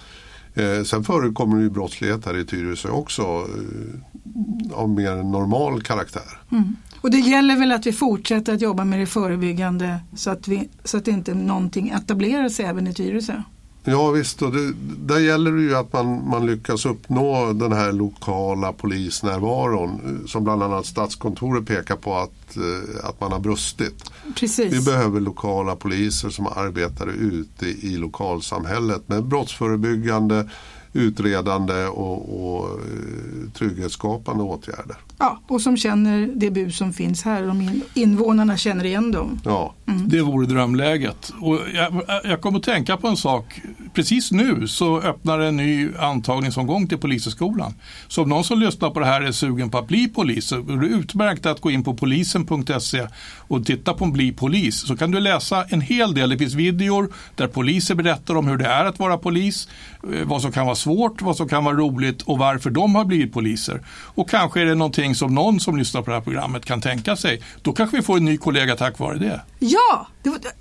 [0.55, 6.41] eh, sen förekommer det ju brottslighet här i Tyresö också eh, av mer normal karaktär.
[6.51, 6.75] Mm.
[7.01, 10.69] Och det gäller väl att vi fortsätter att jobba med det förebyggande så att, vi,
[10.83, 13.41] så att inte någonting etablerar sig även i Tyresö.
[13.87, 17.91] Ja visst, och det, där gäller det ju att man, man lyckas uppnå den här
[17.91, 24.11] lokala polisnärvaron eh, som bland annat Statskontoret pekar på att, eh, att man har brustit.
[24.35, 24.73] Precis.
[24.73, 30.49] Vi behöver lokala poliser som arbetar ute i lokalsamhället med brottsförebyggande,
[30.95, 34.95] utredande och, och eh, trygghetsskapande åtgärder.
[35.17, 37.47] Ja, och som känner det bus som finns här.
[37.47, 39.39] De in, invånarna känner igen dem.
[39.45, 39.73] Ja,
[40.07, 41.31] Det vore drömläget.
[41.41, 43.61] Och jag, jag kommer att tänka på en sak.
[43.95, 47.73] Precis nu så öppnar en ny antagningsomgång till Polishögskolan.
[48.07, 50.55] Så om någon som lyssnar på det här är sugen på att bli polis så
[50.55, 53.07] är det utmärkt att gå in på polisen.se
[53.47, 54.87] och titta på en Bli polis.
[54.87, 56.29] Så kan du läsa en hel del.
[56.29, 59.67] Det finns videor där poliser berättar om hur det är att vara polis.
[60.03, 63.05] Eh, vad som kan vara svårt, vad som kan vara roligt och varför de har
[63.05, 63.81] blivit poliser.
[63.87, 67.15] Och kanske är det någonting som någon som lyssnar på det här programmet kan tänka
[67.15, 67.41] sig.
[67.61, 69.41] Då kanske vi får en ny kollega tack vare det.
[69.59, 70.55] Ja, det var ett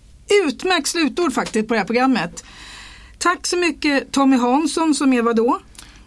[0.46, 2.44] utmärkt slutord faktiskt på det här programmet.
[3.18, 5.58] Tack så mycket Tommy Hansson som är vad då?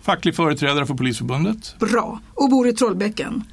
[0.02, 1.80] Facklig företrädare för Polisförbundet.
[1.80, 3.44] Bra, och bor i Trollbäcken.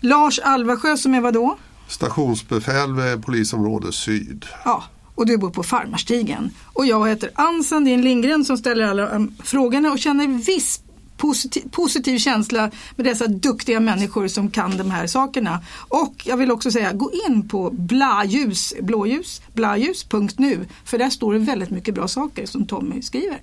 [0.00, 1.58] Lars Alvasjö som är vad då?
[1.88, 4.46] stationsbefäl vid polisområde syd.
[4.64, 4.84] Ja,
[5.14, 6.50] och du bor på Farmarstigen.
[6.72, 10.80] Och jag heter Ann Sandin Lindgren som ställer alla frågorna och känner viss
[11.18, 15.60] positiv, positiv känsla med dessa duktiga människor som kan de här sakerna.
[15.88, 21.38] Och jag vill också säga, gå in på blaljus, blåljus, blaljus.nu för där står det
[21.38, 23.40] väldigt mycket bra saker som Tommy skriver.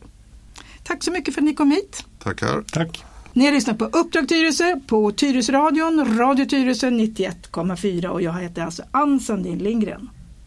[0.84, 2.06] Tack så mycket för att ni kom hit.
[2.24, 2.64] Tackar.
[2.72, 3.04] Tack.
[3.34, 8.84] Ni har lyssnat på Uppdrag Tyresö på Tyresöradion, Radio Tyresö 91,4 och jag heter alltså
[8.92, 10.10] Ann Sandin Lindgren.